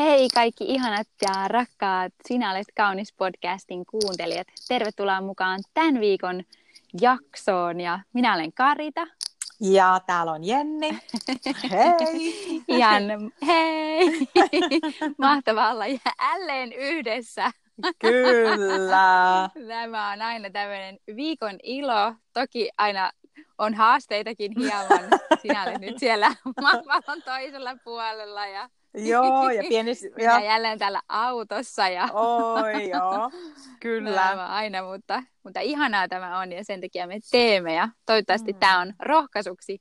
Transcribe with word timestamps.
Hei 0.00 0.28
kaikki 0.34 0.64
ihanat 0.64 1.08
ja 1.22 1.48
rakkaat 1.48 2.12
Sinä 2.28 2.50
olet 2.50 2.66
kaunis 2.76 3.12
podcastin 3.12 3.86
kuuntelijat. 3.86 4.46
Tervetuloa 4.68 5.20
mukaan 5.20 5.60
tämän 5.74 6.00
viikon 6.00 6.42
jaksoon 7.00 7.80
ja 7.80 7.98
minä 8.12 8.34
olen 8.34 8.52
Karita. 8.52 9.06
Ja 9.60 10.00
täällä 10.06 10.32
on 10.32 10.44
Jenni. 10.44 10.98
Hei! 11.70 12.62
Jan, 12.80 13.32
hei! 13.46 14.28
Mahtavaa 15.18 15.70
olla 15.70 15.84
jälleen 15.86 16.72
yhdessä. 16.72 17.50
Kyllä. 17.98 19.50
Tämä 19.68 20.12
on 20.12 20.22
aina 20.22 20.50
tämmöinen 20.50 20.98
viikon 21.16 21.58
ilo. 21.62 22.14
Toki 22.32 22.70
aina 22.78 23.12
on 23.58 23.74
haasteitakin 23.74 24.52
hieman. 24.58 25.20
Sinä 25.42 25.62
olet 25.62 25.80
nyt 25.80 25.98
siellä 25.98 26.34
maapallon 26.62 27.22
toisella 27.22 27.76
puolella 27.84 28.46
ja 28.46 28.68
Joo, 28.94 29.50
ja 29.50 29.62
pieni... 29.68 29.92
Minä 30.16 30.32
ja... 30.32 30.44
jälleen 30.44 30.78
täällä 30.78 31.00
autossa. 31.08 31.88
Ja... 31.88 32.08
Oi, 32.12 32.88
joo, 32.88 33.30
kyllä. 33.80 34.28
Tämä 34.30 34.46
aina, 34.46 34.82
mutta, 34.82 35.22
mutta 35.42 35.60
ihanaa 35.60 36.08
tämä 36.08 36.38
on 36.38 36.52
ja 36.52 36.64
sen 36.64 36.80
takia 36.80 37.06
me 37.06 37.18
teemme. 37.30 37.74
Ja 37.74 37.88
toivottavasti 38.06 38.52
mm. 38.52 38.58
tämä 38.58 38.80
on 38.80 38.94
rohkaisuksi 38.98 39.78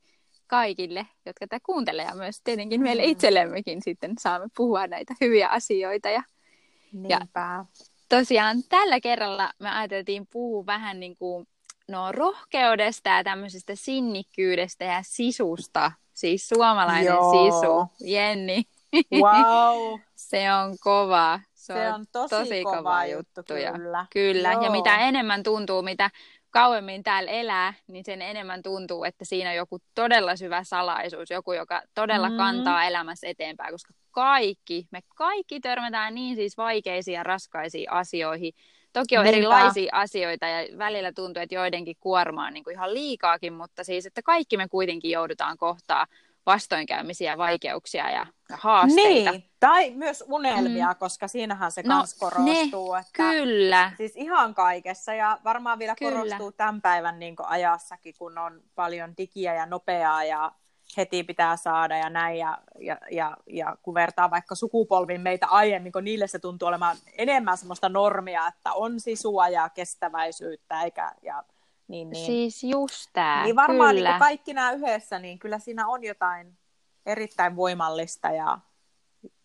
kaikille, 0.47 1.07
jotka 1.25 1.47
tätä 1.47 1.59
kuuntelee 1.65 2.05
ja 2.05 2.15
myös 2.15 2.41
tietenkin 2.43 2.81
meille 2.81 3.03
mm. 3.03 3.09
itsellemmekin 3.09 3.81
sitten 3.81 4.13
saamme 4.19 4.47
puhua 4.57 4.87
näitä 4.87 5.13
hyviä 5.21 5.47
asioita. 5.47 6.09
Ja, 6.09 6.23
ja 7.09 7.19
tosiaan 8.09 8.63
tällä 8.69 8.99
kerralla 8.99 9.51
me 9.59 9.69
ajateltiin 9.69 10.27
puhua 10.31 10.65
vähän 10.65 10.99
niin 10.99 11.15
kuin 11.15 11.47
no, 11.87 12.11
rohkeudesta 12.11 13.09
ja 13.09 13.23
tämmöisestä 13.23 13.73
sinnikkyydestä 13.75 14.85
ja 14.85 14.99
sisusta. 15.03 15.91
Siis 16.13 16.47
suomalainen 16.47 17.05
Joo. 17.05 17.31
sisu. 17.31 18.05
Jenni, 18.11 18.63
Wow. 19.13 19.99
se 20.15 20.53
on 20.53 20.75
kova. 20.83 21.39
Se, 21.53 21.73
se 21.73 21.93
on 21.93 22.05
tosi, 22.11 22.29
tosi 22.29 22.63
kova, 22.63 22.77
kova 22.77 23.05
juttu, 23.05 23.41
kyllä. 23.47 24.05
Kyllä, 24.13 24.51
Joo. 24.51 24.63
ja 24.63 24.71
mitä 24.71 24.97
enemmän 24.97 25.43
tuntuu, 25.43 25.81
mitä 25.81 26.09
kauemmin 26.51 27.03
täällä 27.03 27.31
elää, 27.31 27.73
niin 27.87 28.05
sen 28.05 28.21
enemmän 28.21 28.63
tuntuu, 28.63 29.03
että 29.03 29.25
siinä 29.25 29.49
on 29.49 29.55
joku 29.55 29.79
todella 29.95 30.35
syvä 30.35 30.63
salaisuus, 30.63 31.29
joku, 31.29 31.53
joka 31.53 31.81
todella 31.93 32.29
mm. 32.29 32.37
kantaa 32.37 32.83
elämässä 32.83 33.27
eteenpäin, 33.27 33.73
koska 33.73 33.93
kaikki, 34.11 34.87
me 34.91 34.99
kaikki 35.15 35.59
törmätään 35.59 36.15
niin 36.15 36.35
siis 36.35 36.57
vaikeisiin 36.57 37.15
ja 37.15 37.23
raskaisiin 37.23 37.91
asioihin. 37.91 38.53
Toki 38.93 39.17
on 39.17 39.23
Niinpä. 39.23 39.37
erilaisia 39.37 39.89
asioita 39.93 40.47
ja 40.47 40.77
välillä 40.77 41.11
tuntuu, 41.11 41.43
että 41.43 41.55
joidenkin 41.55 41.95
kuorma 41.99 42.47
on 42.47 42.53
niin 42.53 42.63
kuin 42.63 42.73
ihan 42.73 42.93
liikaakin, 42.93 43.53
mutta 43.53 43.83
siis, 43.83 44.05
että 44.05 44.21
kaikki 44.21 44.57
me 44.57 44.67
kuitenkin 44.67 45.11
joudutaan 45.11 45.57
kohtaa 45.57 46.05
vastoinkäymisiä, 46.49 47.37
vaikeuksia 47.37 48.11
ja 48.11 48.25
haasteita. 48.53 49.31
Niin, 49.31 49.49
tai 49.59 49.91
myös 49.91 50.23
unelmia, 50.27 50.87
mm. 50.87 50.95
koska 50.99 51.27
siinähän 51.27 51.71
se 51.71 51.81
no, 51.81 51.97
kans 51.97 52.13
korostuu. 52.13 52.93
Ne, 52.93 52.99
että 52.99 53.11
kyllä. 53.13 53.91
Siis 53.97 54.13
ihan 54.15 54.55
kaikessa 54.55 55.13
ja 55.13 55.39
varmaan 55.43 55.79
vielä 55.79 55.95
kyllä. 55.95 56.11
korostuu 56.11 56.51
tämän 56.51 56.81
päivän 56.81 57.19
niin 57.19 57.35
ajassakin, 57.43 58.15
kun 58.17 58.37
on 58.37 58.61
paljon 58.75 59.13
digiä 59.17 59.53
ja 59.53 59.65
nopeaa 59.65 60.23
ja 60.23 60.51
heti 60.97 61.23
pitää 61.23 61.57
saada 61.57 61.97
ja 61.97 62.09
näin. 62.09 62.37
Ja, 62.37 62.57
ja, 62.79 62.97
ja, 63.11 63.37
ja 63.47 63.77
kun 63.81 63.93
vertaa 63.93 64.29
vaikka 64.29 64.55
sukupolviin 64.55 65.21
meitä 65.21 65.47
aiemmin, 65.47 65.91
kun 65.91 66.03
niille 66.03 66.27
se 66.27 66.39
tuntuu 66.39 66.67
olemaan 66.67 66.97
enemmän 67.17 67.57
semmoista 67.57 67.89
normia, 67.89 68.47
että 68.47 68.73
on 68.73 68.99
sisua 68.99 69.47
ja 69.47 69.69
kestäväisyyttä 69.69 70.81
eikä, 70.81 71.11
ja 71.21 71.43
niin, 71.89 72.09
niin. 72.09 72.25
Siis 72.25 72.63
just 72.63 73.09
tämä, 73.13 73.43
Niin 73.43 73.55
varmaan 73.55 73.95
kyllä. 73.95 74.09
Niin 74.09 74.19
kaikki 74.19 74.53
nämä 74.53 74.71
yhdessä, 74.71 75.19
niin 75.19 75.39
kyllä 75.39 75.59
siinä 75.59 75.87
on 75.87 76.03
jotain 76.03 76.57
erittäin 77.05 77.55
voimallista 77.55 78.31
ja 78.31 78.59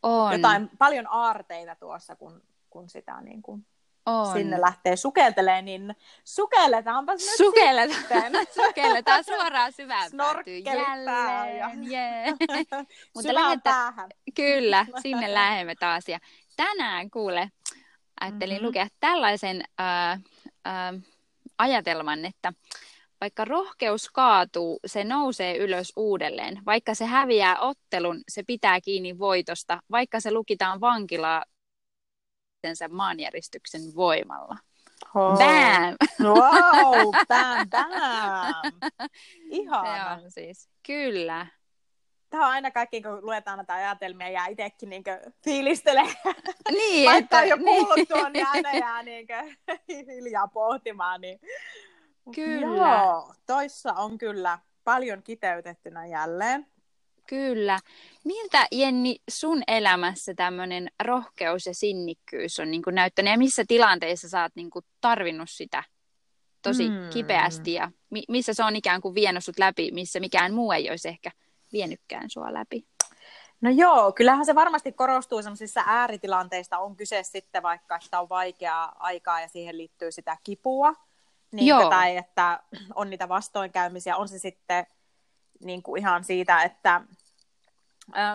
on. 0.03 0.33
jotain 0.33 0.71
paljon 0.79 1.07
aarteita 1.11 1.77
tuossa, 1.77 2.17
kun, 2.17 2.43
kun 2.71 2.89
sitä 2.89 3.21
niin 3.21 3.43
kuin 3.43 3.67
on. 4.07 4.33
sinne 4.33 4.61
lähtee 4.61 4.97
sukeltelee, 4.97 5.63
niin 5.63 5.97
sukelletaanpa 6.25 7.13
nyt 7.13 7.21
Sukelletaan. 7.37 8.01
sitten. 8.01 8.33
Sukelletaan 8.67 9.25
suoraan 9.25 9.73
syvään 9.73 10.11
jälleen. 10.65 11.57
Ja... 11.57 11.71
Yeah. 11.91 12.39
Mutta 13.15 13.35
lähettä... 13.35 13.71
päähän. 13.71 14.11
Kyllä, 14.35 14.87
sinne 15.03 15.35
lähemme 15.35 15.75
taas. 15.75 16.09
Ja 16.09 16.19
tänään 16.57 17.11
kuule, 17.11 17.51
ajattelin 18.21 18.57
mm-hmm. 18.57 18.67
lukea 18.67 18.87
tällaisen 19.01 19.65
äh, 19.81 20.13
äh, 20.67 21.03
ajatelman, 21.59 22.25
että 22.25 22.53
vaikka 23.21 23.45
rohkeus 23.45 24.11
kaatuu, 24.11 24.81
se 24.87 25.05
nousee 25.05 25.57
ylös 25.57 25.93
uudelleen. 25.97 26.63
Vaikka 26.67 26.95
se 26.95 27.05
häviää 27.05 27.59
ottelun, 27.59 28.21
se 28.29 28.43
pitää 28.43 28.81
kiinni 28.81 29.19
voitosta. 29.19 29.83
Vaikka 29.91 30.21
se 30.21 30.33
lukitaan 30.33 30.81
vankilaa 30.81 31.45
sen 32.75 32.95
maanjäristyksen 32.95 33.81
voimalla. 33.95 34.57
Oh. 35.15 35.39
Bam! 35.39 35.97
Wow, 36.23 37.13
bam, 37.29 37.71
bam! 37.71 38.73
Ihana. 39.51 40.19
Se 40.19 40.25
on 40.25 40.31
siis, 40.31 40.69
kyllä. 40.87 41.47
Tämä 42.35 42.47
on 42.47 42.53
aina 42.53 42.71
kaikki, 42.71 43.03
kun 43.03 43.27
luetaan 43.27 43.59
näitä 43.59 43.75
ajatelmia 43.75 44.31
ja 44.31 44.47
itsekin 44.47 44.89
niin 44.89 45.05
fiilistelee. 45.45 46.15
Niin, 46.71 47.07
Vaikka 47.11 47.41
että, 47.41 47.45
jo 47.45 47.59
kuullut 47.59 47.97
niin. 47.97 48.09
tuon, 48.09 48.33
niin 48.33 48.47
aina 48.47 48.73
jää 48.73 49.03
niin 49.03 49.27
hiljaa 50.17 50.49
pohtimaan. 50.49 51.21
Niin... 51.21 51.41
Kyllä. 52.35 52.77
Joo, 52.77 53.35
toissa 53.47 53.93
on 53.93 54.19
kyllä 54.19 54.59
paljon 54.85 55.23
kiteytettynä 55.23 56.07
jälleen. 56.07 56.67
Kyllä. 57.27 57.79
Miltä, 58.25 58.67
Jenni, 58.73 59.17
sun 59.31 59.63
elämässä 59.69 60.35
tämmöinen 60.35 60.91
rohkeus 61.03 61.67
ja 61.67 61.75
sinnikkyys 61.75 62.61
on 62.61 62.71
niin 62.71 62.83
kuin 62.83 62.95
näyttänyt, 62.95 63.31
ja 63.31 63.39
missä 63.39 63.65
tilanteissa 63.69 64.29
sä 64.29 64.43
oot 64.43 64.53
niin 64.55 64.71
kuin 64.71 64.85
tarvinnut 65.01 65.51
sitä 65.51 65.85
tosi 66.63 66.89
mm. 66.89 67.11
kipeästi, 67.13 67.73
ja 67.73 67.91
mi- 68.11 68.25
missä 68.29 68.55
se 68.55 68.65
on 68.65 68.77
ikään 68.77 69.01
kuin 69.01 69.15
vienyt 69.15 69.45
sut 69.45 69.59
läpi, 69.59 69.91
missä 69.91 70.21
mikään 70.21 70.55
muu 70.55 70.73
ei 70.73 70.91
olisi 70.91 71.09
ehkä 71.09 71.31
vienykkään 71.75 72.31
sua 72.31 72.55
läpi? 72.55 72.87
No 73.61 73.71
joo, 73.71 74.13
kyllähän 74.13 74.47
se 74.47 74.55
varmasti 74.55 74.93
korostuu 74.93 75.43
sellaisissa 75.43 75.83
ääritilanteista, 75.87 76.79
on 76.79 76.97
kyse 76.97 77.23
sitten 77.23 77.63
vaikka, 77.63 77.99
että 78.05 78.21
on 78.21 78.29
vaikeaa 78.29 78.97
aikaa 78.99 79.41
ja 79.41 79.49
siihen 79.49 79.79
liittyy 79.79 80.13
sitä 80.13 80.37
kipua, 80.45 80.95
niin 81.53 81.67
joo. 81.67 81.91
tai 81.91 82.17
että 82.17 82.61
on 82.95 83.11
niitä 83.11 83.29
vastoinkäymisiä, 83.29 84.17
on 84.17 84.29
se 84.29 84.39
sitten 84.39 84.87
niin 85.61 85.83
kuin 85.83 86.01
ihan 86.01 86.25
siitä, 86.25 86.63
että 86.63 87.01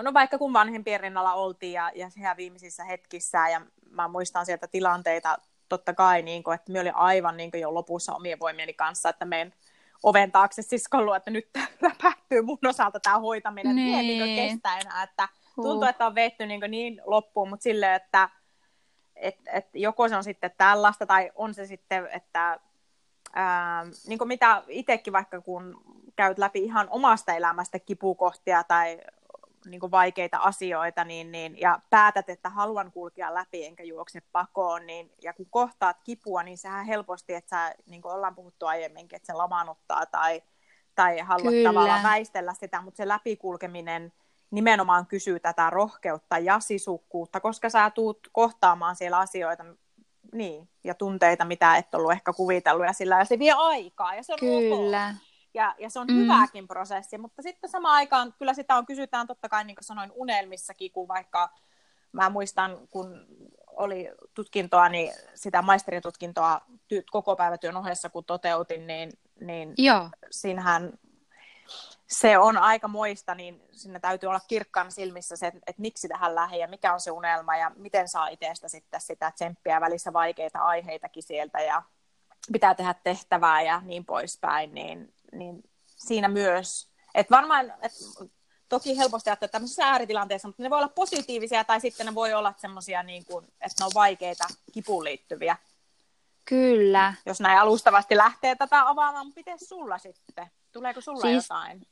no 0.04 0.14
vaikka 0.14 0.38
kun 0.38 0.54
vanhempien 0.54 1.00
rinnalla 1.00 1.34
oltiin 1.34 1.74
ja, 1.74 1.92
ja 1.96 2.10
sehän 2.10 2.38
viimeisissä 2.38 2.84
hetkissä 2.84 3.50
ja 3.50 3.62
mä 3.90 4.08
muistan 4.08 4.46
sieltä 4.46 4.68
tilanteita 4.68 5.38
totta 5.70 5.94
kai, 5.94 6.22
niin 6.22 6.44
kuin, 6.44 6.56
että 6.56 6.72
me 6.72 6.80
oli 6.80 6.92
aivan 6.94 7.38
niin 7.38 7.52
kuin 7.52 7.62
jo 7.62 7.74
lopussa 7.74 8.16
omien 8.16 8.40
voimieni 8.40 8.74
kanssa, 8.74 9.10
että 9.10 9.26
meidän 9.26 9.54
oven 10.04 10.32
taakse 10.32 10.62
siskollut, 10.62 11.16
että 11.16 11.32
nyt 11.32 11.50
läpähtyy 11.82 12.42
mun 12.42 12.58
osalta 12.68 13.00
tämä 13.00 13.20
hoitaminen, 13.20 13.76
niin. 13.76 14.00
että 14.00 14.26
niin 14.26 14.50
kestä 14.50 14.78
enää, 14.78 15.04
että 15.04 15.30
tuntuu, 15.56 15.84
että 15.84 16.06
on 16.06 16.16
vetty 16.16 16.46
niin, 16.46 16.62
niin 16.68 17.02
loppuun, 17.06 17.50
mutta 17.50 17.64
silleen, 17.64 17.94
että 17.94 18.30
et, 19.16 19.36
et 19.54 19.68
joko 19.74 20.10
se 20.10 20.16
on 20.16 20.24
sitten 20.24 20.52
tällaista, 20.58 21.06
tai 21.06 21.32
on 21.36 21.54
se 21.54 21.66
sitten, 21.66 22.08
että 22.08 22.60
ää, 23.34 23.86
niin 24.08 24.18
kuin 24.18 24.28
mitä 24.28 24.64
itsekin 24.68 25.14
vaikka 25.14 25.42
kun 25.42 25.82
käyt 26.16 26.38
läpi 26.38 26.64
ihan 26.64 26.88
omasta 26.90 27.34
elämästä 27.34 27.80
kipukohtia 27.80 28.64
tai 28.64 29.02
niin 29.66 29.80
kuin 29.80 29.92
vaikeita 29.92 30.38
asioita 30.38 31.04
niin, 31.04 31.32
niin, 31.32 31.60
ja 31.60 31.80
päätät, 31.90 32.30
että 32.30 32.50
haluan 32.50 32.92
kulkea 32.92 33.34
läpi 33.34 33.66
enkä 33.66 33.84
juokse 33.84 34.22
pakoon, 34.32 34.88
niin, 34.88 35.12
ja 35.22 35.34
kun 35.34 35.48
kohtaat 35.50 35.98
kipua, 36.04 36.44
niin 36.44 36.58
sehän 36.58 36.86
helposti, 36.86 37.34
että 37.34 37.50
sä, 37.50 37.76
niin 37.86 38.02
kuin 38.02 38.14
ollaan 38.14 38.36
puhuttu 38.36 38.66
aiemminkin, 38.66 39.16
että 39.16 39.26
se 39.26 39.34
lamaannuttaa 39.34 40.06
tai, 40.06 40.42
tai 40.96 41.20
haluat 41.20 41.54
Kyllä. 41.54 41.70
tavallaan 41.70 42.04
väistellä 42.04 42.54
sitä, 42.54 42.82
mutta 42.82 42.98
se 42.98 43.08
läpikulkeminen 43.08 44.14
nimenomaan 44.52 45.08
kysyy 45.08 45.40
tätä 45.40 45.70
rohkeutta 45.70 46.38
ja 46.38 46.60
sisukkuutta, 46.60 47.40
koska 47.40 47.70
sä 47.70 47.90
tuut 47.90 48.20
kohtaamaan 48.32 48.96
siellä 48.96 49.18
asioita, 49.18 49.66
niin, 50.34 50.70
ja 50.84 50.94
tunteita, 50.94 51.46
mitä 51.46 51.78
et 51.78 51.96
ollut 51.96 52.12
ehkä 52.12 52.34
kuvitellut, 52.34 52.86
ja 52.86 52.94
sillä 52.94 53.18
ja 53.18 53.26
se 53.26 53.40
vie 53.40 53.54
aikaa, 53.58 54.16
ja 54.16 54.24
se 54.24 54.34
on 54.34 54.40
Kyllä. 54.40 55.16
Ja, 55.60 55.76
ja 55.78 55.90
se 55.90 56.00
on 56.00 56.08
mm. 56.08 56.16
hyväkin 56.16 56.68
prosessi, 56.68 57.18
mutta 57.18 57.42
sitten 57.42 57.70
samaan 57.70 57.96
aikaan 57.96 58.34
kyllä 58.40 58.54
sitä 58.54 58.76
on 58.76 58.86
kysytään 58.86 59.28
totta 59.28 59.50
kai, 59.50 59.64
niin 59.64 59.76
kuin 59.76 59.84
sanoin, 59.84 60.12
unelmissakin, 60.16 60.92
kun 60.92 61.08
vaikka 61.08 61.50
mä 62.12 62.30
muistan, 62.30 62.78
kun 62.90 63.26
oli 63.68 64.10
tutkintoa, 64.34 64.90
niin 64.90 65.14
sitä 65.36 65.62
maisteritutkintoa 65.62 66.62
ty- 66.94 67.04
koko 67.12 67.36
päivätyön 67.36 67.78
ohessa, 67.78 68.10
kun 68.10 68.26
toteutin, 68.26 68.88
niin, 68.88 69.12
niin 69.40 69.74
Joo. 69.78 70.10
siinähän 70.32 70.94
se 72.08 72.38
on 72.38 72.58
aika 72.58 72.88
moista, 72.88 73.36
niin 73.36 73.62
sinne 73.72 74.00
täytyy 74.00 74.28
olla 74.28 74.40
kirkkaan 74.48 74.92
silmissä 74.92 75.36
se, 75.36 75.48
että, 75.48 75.60
että 75.68 75.82
miksi 75.82 76.08
tähän 76.08 76.36
lähde 76.36 76.58
ja 76.58 76.68
mikä 76.68 76.94
on 76.94 77.00
se 77.00 77.12
unelma 77.12 77.58
ja 77.58 77.72
miten 77.76 78.08
saa 78.08 78.28
itsestä 78.28 78.68
sitten 78.68 79.02
sitä 79.02 79.32
tsemppiä 79.32 79.82
välissä 79.82 80.14
vaikeita 80.14 80.60
aiheitakin 80.60 81.24
sieltä 81.24 81.60
ja 81.60 81.84
pitää 82.52 82.76
tehdä 82.76 82.96
tehtävää 83.04 83.62
ja 83.62 83.82
niin 83.86 84.06
poispäin, 84.06 84.74
niin, 84.74 85.14
niin 85.32 85.64
siinä 85.86 86.28
myös, 86.28 86.90
että 87.16 87.36
varmaan, 87.36 87.74
et 87.82 87.92
toki 88.70 88.98
helposti 88.98 89.30
ajattelee 89.30 89.52
tämmöisessä 89.52 89.86
ääritilanteessa, 89.86 90.48
mutta 90.48 90.64
ne 90.64 90.70
voi 90.70 90.78
olla 90.78 90.90
positiivisia 90.96 91.64
tai 91.64 91.82
sitten 91.82 92.06
ne 92.06 92.16
voi 92.16 92.34
olla 92.34 92.54
semmoisia, 92.58 93.04
niin 93.04 93.26
kuin, 93.26 93.46
että 93.46 93.76
ne 93.80 93.86
on 93.86 93.92
vaikeita 93.94 94.44
kipuun 94.72 95.04
liittyviä. 95.04 95.58
Kyllä. 96.46 97.14
Jos 97.26 97.40
näin 97.40 97.60
alustavasti 97.60 98.18
lähtee 98.18 98.56
tätä 98.56 98.90
avaamaan, 98.90 99.26
mutta 99.26 99.40
miten 99.40 99.60
sulla 99.60 99.98
sitten? 99.98 100.48
Tuleeko 100.72 101.02
sulla 101.02 101.22
siis, 101.22 101.44
jotain? 101.44 101.88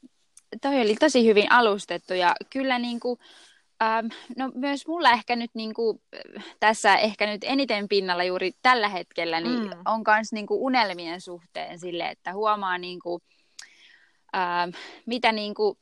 Toi 0.61 0.81
oli 0.81 0.95
tosi 0.95 1.25
hyvin 1.25 1.51
alustettu 1.51 2.13
ja 2.13 2.35
kyllä 2.49 2.79
niin 2.79 2.99
kuin, 2.99 3.19
ähm, 3.83 4.07
no 4.37 4.51
myös 4.55 4.87
mulla 4.87 5.11
ehkä 5.11 5.35
nyt 5.35 5.51
niin 5.53 5.73
kuin, 5.73 6.01
tässä 6.59 6.97
ehkä 6.97 7.27
nyt 7.27 7.43
eniten 7.43 7.87
pinnalla 7.87 8.23
juuri 8.23 8.51
tällä 8.61 8.89
hetkellä 8.89 9.41
niin 9.41 9.63
mm. 9.63 9.81
on 9.85 10.03
myös 10.07 10.31
niin 10.31 10.45
unelmien 10.49 11.21
suhteen 11.21 11.79
sille, 11.79 12.07
että 12.07 12.33
huomaa 12.33 12.77
niin 12.77 12.99
kuin, 12.99 13.21
ähm, 14.35 14.69
mitä 15.05 15.31
niin 15.31 15.53
kuin, 15.53 15.77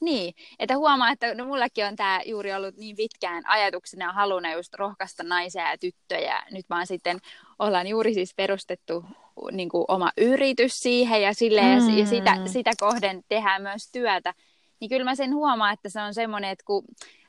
niin, 0.00 0.34
että 0.58 0.76
huomaa, 0.76 1.10
että 1.10 1.34
no, 1.34 1.44
mullakin 1.44 1.86
on 1.86 1.96
tämä 1.96 2.20
juuri 2.24 2.54
ollut 2.54 2.76
niin 2.76 2.96
pitkään 2.96 3.42
ajatuksena 3.46 4.04
ja 4.04 4.12
haluna 4.12 4.52
just 4.52 4.74
rohkaista 4.74 5.22
naisia 5.22 5.70
ja 5.70 5.78
tyttöjä. 5.78 6.42
Nyt 6.50 6.66
vaan 6.70 6.86
sitten 6.86 7.18
ollaan 7.58 7.86
juuri 7.86 8.14
siis 8.14 8.34
perustettu 8.34 9.04
niin 9.52 9.68
kuin 9.68 9.84
oma 9.88 10.10
yritys 10.16 10.78
siihen 10.78 11.22
ja, 11.22 11.34
silleen, 11.34 11.82
mm. 11.82 11.98
ja 11.98 12.06
sitä, 12.06 12.36
sitä 12.46 12.70
kohden 12.80 13.24
tehdään 13.28 13.62
myös 13.62 13.90
työtä. 13.92 14.34
Niin 14.80 14.88
kyllä 14.88 15.04
mä 15.04 15.14
sen 15.14 15.34
huomaan, 15.34 15.72
että 15.72 15.88
se 15.88 16.00
on 16.00 16.14
semmoinen, 16.14 16.50
että 16.50 16.64
kun 16.66 16.84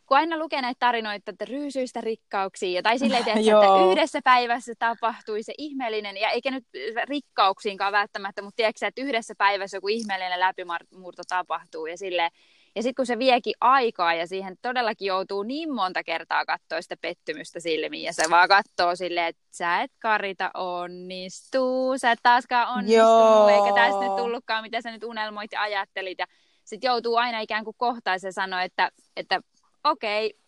kun 0.05 0.17
aina 0.17 0.37
lukee 0.37 0.61
näitä 0.61 0.79
tarinoita, 0.79 1.31
että 1.31 1.45
ryysyistä 1.45 2.01
rikkauksiin, 2.01 2.83
tai 2.83 2.99
silleen, 2.99 3.19
että, 3.19 3.31
että 3.39 3.91
yhdessä 3.91 4.19
päivässä 4.23 4.73
tapahtui 4.79 5.43
se 5.43 5.53
ihmeellinen, 5.57 6.17
ja 6.17 6.29
eikä 6.29 6.51
nyt 6.51 6.65
rikkauksiinkaan 7.09 7.91
välttämättä, 7.91 8.41
mutta 8.41 8.55
tiedätkö, 8.55 8.87
että 8.87 9.01
yhdessä 9.01 9.33
päivässä 9.37 9.77
joku 9.77 9.87
ihmeellinen 9.87 10.39
läpimurto 10.39 11.23
tapahtuu, 11.29 11.85
ja 11.85 11.97
silleen, 11.97 12.31
ja 12.75 12.83
sitten 12.83 12.95
kun 12.95 13.05
se 13.05 13.19
viekin 13.19 13.53
aikaa 13.61 14.13
ja 14.13 14.27
siihen 14.27 14.55
todellakin 14.61 15.05
joutuu 15.05 15.43
niin 15.43 15.73
monta 15.73 16.03
kertaa 16.03 16.45
katsoa 16.45 16.81
sitä 16.81 16.97
pettymystä 17.01 17.59
silmiin 17.59 18.03
ja 18.03 18.13
se 18.13 18.23
vaan 18.29 18.49
katsoo 18.49 18.95
silleen, 18.95 19.27
että 19.27 19.43
sä 19.51 19.81
et 19.81 19.91
Karita 19.99 20.51
onnistuu, 20.53 21.97
sä 21.97 22.11
et 22.11 22.19
taaskaan 22.23 22.77
onnistunut 22.77 23.49
eikä 23.49 23.81
tästä 23.81 24.05
nyt 24.05 24.15
tullutkaan 24.15 24.63
mitä 24.63 24.81
sä 24.81 24.91
nyt 24.91 25.03
unelmoit 25.03 25.51
ja 25.51 25.61
ajattelit 25.61 26.19
ja 26.19 26.25
sitten 26.65 26.87
joutuu 26.87 27.15
aina 27.15 27.39
ikään 27.39 27.63
kuin 27.63 27.75
kohtaisen 27.77 28.33
sanoa, 28.33 28.63
että, 28.63 28.91
että 29.15 29.41
okei, 29.83 30.25
okay, 30.25 30.39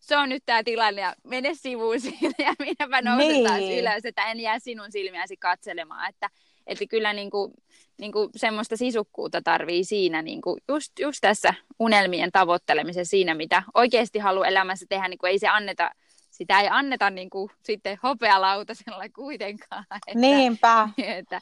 se 0.00 0.16
on 0.16 0.28
nyt 0.28 0.42
tämä 0.46 0.62
tilanne 0.64 1.02
ja 1.02 1.14
mene 1.24 1.54
sivuun 1.54 2.00
siitä 2.10 2.42
ja 2.42 2.52
minäpä 2.58 3.02
nousen 3.02 3.28
niin. 3.28 3.46
taas 3.46 3.60
ylös, 3.60 4.04
että 4.04 4.30
en 4.30 4.40
jää 4.40 4.58
sinun 4.58 4.92
silmiäsi 4.92 5.36
katselemaan, 5.36 6.08
että, 6.08 6.30
että 6.66 6.86
kyllä 6.86 7.12
niin 7.12 7.30
kuin, 7.30 7.52
niin 7.98 8.12
kuin 8.12 8.30
semmoista 8.36 8.76
sisukkuutta 8.76 9.42
tarvii 9.42 9.84
siinä 9.84 10.22
niin 10.22 10.40
kuin 10.40 10.60
just, 10.68 10.98
just 10.98 11.18
tässä 11.20 11.54
unelmien 11.78 12.32
tavoittelemisessa 12.32 13.10
siinä, 13.10 13.34
mitä 13.34 13.62
oikeasti 13.74 14.18
haluaa 14.18 14.46
elämässä 14.46 14.86
tehdä, 14.88 15.08
niin 15.08 15.18
kuin 15.18 15.30
ei 15.30 15.38
se 15.38 15.48
anneta, 15.48 15.90
sitä 16.30 16.60
ei 16.60 16.68
anneta 16.70 17.10
niin 17.10 17.30
kuin 17.30 17.50
sitten 17.62 17.98
hopealautasella 18.02 19.08
kuitenkaan. 19.14 19.84
Että, 20.06 20.20
Niinpä. 20.20 20.88
Että 21.18 21.40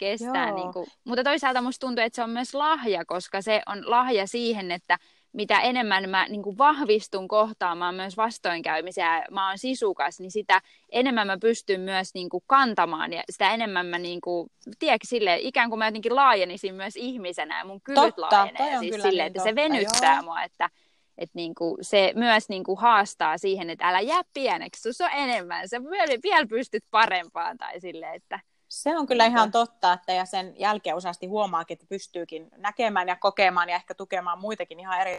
kestää. 0.00 0.52
Niin 0.52 0.72
kuin. 0.72 0.86
Mutta 1.04 1.24
toisaalta 1.24 1.62
musta 1.62 1.86
tuntuu, 1.86 2.04
että 2.04 2.16
se 2.16 2.22
on 2.22 2.30
myös 2.30 2.54
lahja, 2.54 3.04
koska 3.04 3.42
se 3.42 3.62
on 3.66 3.90
lahja 3.90 4.26
siihen, 4.26 4.70
että 4.70 4.98
mitä 5.32 5.60
enemmän 5.60 6.10
mä 6.10 6.26
niin 6.28 6.42
kuin 6.42 6.58
vahvistun 6.58 7.28
kohtaamaan 7.28 7.94
myös 7.94 8.16
vastoinkäymisiä 8.16 9.16
ja 9.16 9.24
mä 9.30 9.48
oon 9.48 9.58
sisukas, 9.58 10.20
niin 10.20 10.30
sitä 10.30 10.60
enemmän 10.92 11.26
mä 11.26 11.38
pystyn 11.38 11.80
myös 11.80 12.14
niin 12.14 12.28
kuin 12.28 12.44
kantamaan 12.46 13.12
ja 13.12 13.22
sitä 13.30 13.54
enemmän 13.54 13.86
mä 13.86 13.98
niin 13.98 14.20
kuin, 14.20 14.50
tiedätkö, 14.78 15.06
sille, 15.06 15.38
ikään 15.40 15.68
kuin 15.68 15.78
mä 15.78 15.86
jotenkin 15.86 16.16
laajenisin 16.16 16.74
myös 16.74 16.96
ihmisenä 16.96 17.58
ja 17.58 17.64
mun 17.64 17.80
kyvyt 17.80 18.02
totta, 18.02 18.36
laajenee. 18.36 18.78
Siis 18.78 18.94
sille, 18.94 19.08
niin 19.08 19.20
että 19.20 19.38
totta, 19.38 19.50
se 19.50 19.54
venyttää 19.54 20.14
joo. 20.14 20.22
mua, 20.22 20.42
että 20.42 20.70
että 21.18 21.32
niin 21.34 21.54
kuin 21.54 21.76
se 21.80 22.12
myös 22.16 22.48
niin 22.48 22.64
kuin 22.64 22.78
haastaa 22.78 23.38
siihen, 23.38 23.70
että 23.70 23.88
älä 23.88 24.00
jää 24.00 24.22
pieneksi, 24.34 24.92
se 24.92 25.04
on 25.04 25.10
enemmän, 25.12 25.68
sä 25.68 25.82
vielä, 25.82 26.14
vielä 26.22 26.46
pystyt 26.46 26.84
parempaan 26.90 27.58
tai 27.58 27.80
sille, 27.80 28.10
että 28.14 28.40
se 28.70 28.98
on 28.98 29.06
kyllä 29.06 29.26
ihan 29.26 29.50
totta, 29.50 29.92
että 29.92 30.12
ja 30.12 30.24
sen 30.24 30.54
jälkeen 30.58 30.96
useasti 30.96 31.26
huomaakin, 31.26 31.74
että 31.74 31.86
pystyykin 31.88 32.48
näkemään 32.56 33.08
ja 33.08 33.16
kokemaan 33.16 33.68
ja 33.68 33.76
ehkä 33.76 33.94
tukemaan 33.94 34.40
muitakin 34.40 34.80
ihan 34.80 35.00
eri. 35.00 35.18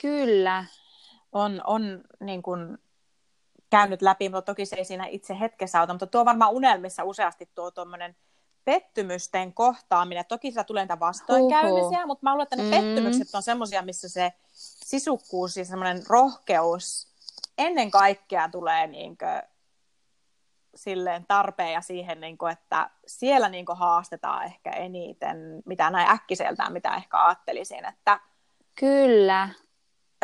Kyllä. 0.00 0.64
On, 1.32 1.60
on 1.66 2.00
niin 2.20 2.42
kuin 2.42 2.78
käynyt 3.70 4.02
läpi, 4.02 4.28
mutta 4.28 4.42
toki 4.52 4.66
se 4.66 4.76
ei 4.76 4.84
siinä 4.84 5.06
itse 5.06 5.40
hetkessä 5.40 5.80
auta, 5.80 5.92
mutta 5.92 6.06
tuo 6.06 6.24
varmaan 6.24 6.52
unelmissa 6.52 7.04
useasti 7.04 7.48
tuo 7.54 7.70
tuommoinen 7.70 8.16
pettymysten 8.64 9.52
kohtaaminen. 9.52 10.24
Toki 10.28 10.50
sitä 10.50 10.64
tulee 10.64 10.82
niitä 10.82 11.00
vastoinkäymisiä, 11.00 11.98
Huhu. 11.98 12.06
mutta 12.06 12.22
mä 12.22 12.32
luulen, 12.32 12.42
että 12.42 12.56
ne 12.56 12.62
mm. 12.62 12.70
pettymykset 12.70 13.34
on 13.34 13.42
semmoisia, 13.42 13.82
missä 13.82 14.08
se 14.08 14.32
sisukkuus 14.84 15.56
ja 15.56 15.64
semmoinen 15.64 16.02
rohkeus 16.08 17.08
ennen 17.58 17.90
kaikkea 17.90 18.48
tulee 18.48 18.86
niin 18.86 19.16
kuin 19.18 19.53
silleen 20.74 21.24
tarpeen 21.28 21.72
ja 21.72 21.80
siihen, 21.80 22.20
niin 22.20 22.38
kuin, 22.38 22.52
että 22.52 22.90
siellä 23.06 23.48
niin 23.48 23.66
kuin, 23.66 23.78
haastetaan 23.78 24.44
ehkä 24.44 24.70
eniten, 24.70 25.62
mitä 25.64 25.90
näin 25.90 26.10
äkkiseltään, 26.10 26.72
mitä 26.72 26.94
ehkä 26.94 27.24
ajattelisin. 27.24 27.84
Että, 27.84 28.20
Kyllä. 28.80 29.48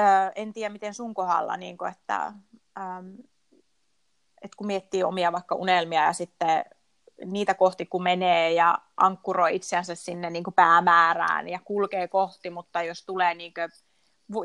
Ö, 0.00 0.02
en 0.34 0.52
tiedä, 0.52 0.72
miten 0.72 0.94
sun 0.94 1.14
kohdalla, 1.14 1.56
niin 1.56 1.78
kuin, 1.78 1.90
että, 1.90 2.26
äm, 2.78 3.12
että 4.42 4.56
kun 4.56 4.66
miettii 4.66 5.04
omia 5.04 5.32
vaikka 5.32 5.54
unelmia 5.54 6.04
ja 6.04 6.12
sitten 6.12 6.64
niitä 7.24 7.54
kohti 7.54 7.86
kun 7.86 8.02
menee 8.02 8.52
ja 8.52 8.78
ankkuroi 8.96 9.56
itseänsä 9.56 9.94
sinne 9.94 10.30
niin 10.30 10.44
kuin 10.44 10.54
päämäärään 10.54 11.48
ja 11.48 11.58
kulkee 11.64 12.08
kohti, 12.08 12.50
mutta 12.50 12.82
jos 12.82 13.04
tulee 13.04 13.34
niin 13.34 13.54
kuin, 13.54 13.70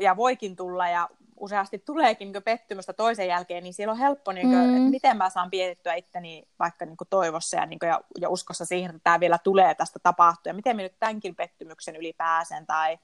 ja 0.00 0.16
voikin 0.16 0.56
tulla 0.56 0.88
ja 0.88 1.08
useasti 1.40 1.78
tuleekin 1.78 2.32
niin 2.32 2.42
pettymystä 2.42 2.92
toisen 2.92 3.28
jälkeen, 3.28 3.64
niin 3.64 3.74
siellä 3.74 3.92
on 3.92 3.98
helppo, 3.98 4.32
niin 4.32 4.48
kuin, 4.48 4.58
mm. 4.58 4.76
että 4.76 4.90
miten 4.90 5.16
mä 5.16 5.30
saan 5.30 5.50
pietettyä 5.50 5.94
itteni 5.94 6.48
vaikka 6.58 6.86
niin 6.86 6.96
toivossa 7.10 7.56
ja, 7.56 7.66
niin 7.66 7.78
kuin, 7.78 7.88
ja, 7.88 8.00
ja 8.20 8.28
uskossa 8.28 8.64
siihen, 8.64 8.90
että 8.90 9.04
tämä 9.04 9.20
vielä 9.20 9.38
tulee 9.38 9.74
tästä 9.74 9.98
tapahtua, 9.98 10.50
ja 10.50 10.54
miten 10.54 10.76
mä 10.76 10.82
nyt 10.82 10.98
tämänkin 11.00 11.34
pettymyksen 11.34 11.96
yli 11.96 12.12
pääsen, 12.12 12.66
tai, 12.66 12.98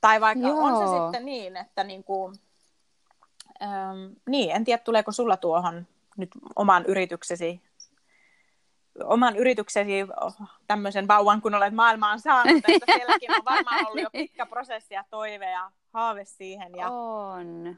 tai 0.00 0.20
vaikka 0.20 0.48
Joo. 0.48 0.58
on 0.58 0.88
se 0.88 1.02
sitten 1.02 1.24
niin, 1.24 1.56
että 1.56 1.84
niin 1.84 2.04
kuin, 2.04 2.34
ähm, 3.62 4.12
niin, 4.26 4.50
en 4.50 4.64
tiedä 4.64 4.82
tuleeko 4.84 5.12
sulla 5.12 5.36
tuohon 5.36 5.86
nyt 6.16 6.30
oman 6.56 6.84
yrityksesi 6.86 7.62
oman 9.04 9.36
yrityksesi 9.36 9.92
tämmöisen 10.66 11.08
vauvan, 11.08 11.42
kun 11.42 11.54
olet 11.54 11.74
maailmaan 11.74 12.20
saanut, 12.20 12.56
että 12.68 12.92
sielläkin 12.94 13.30
on 13.30 13.44
varmaan 13.44 13.86
ollut 13.86 14.02
jo 14.02 14.10
pitkä 14.20 14.46
prosessi 14.46 14.94
ja 14.94 15.04
toive 15.10 15.50
ja 15.50 15.70
haave 15.92 16.24
siihen. 16.24 16.72
Ja... 16.76 16.90
On. 16.90 17.76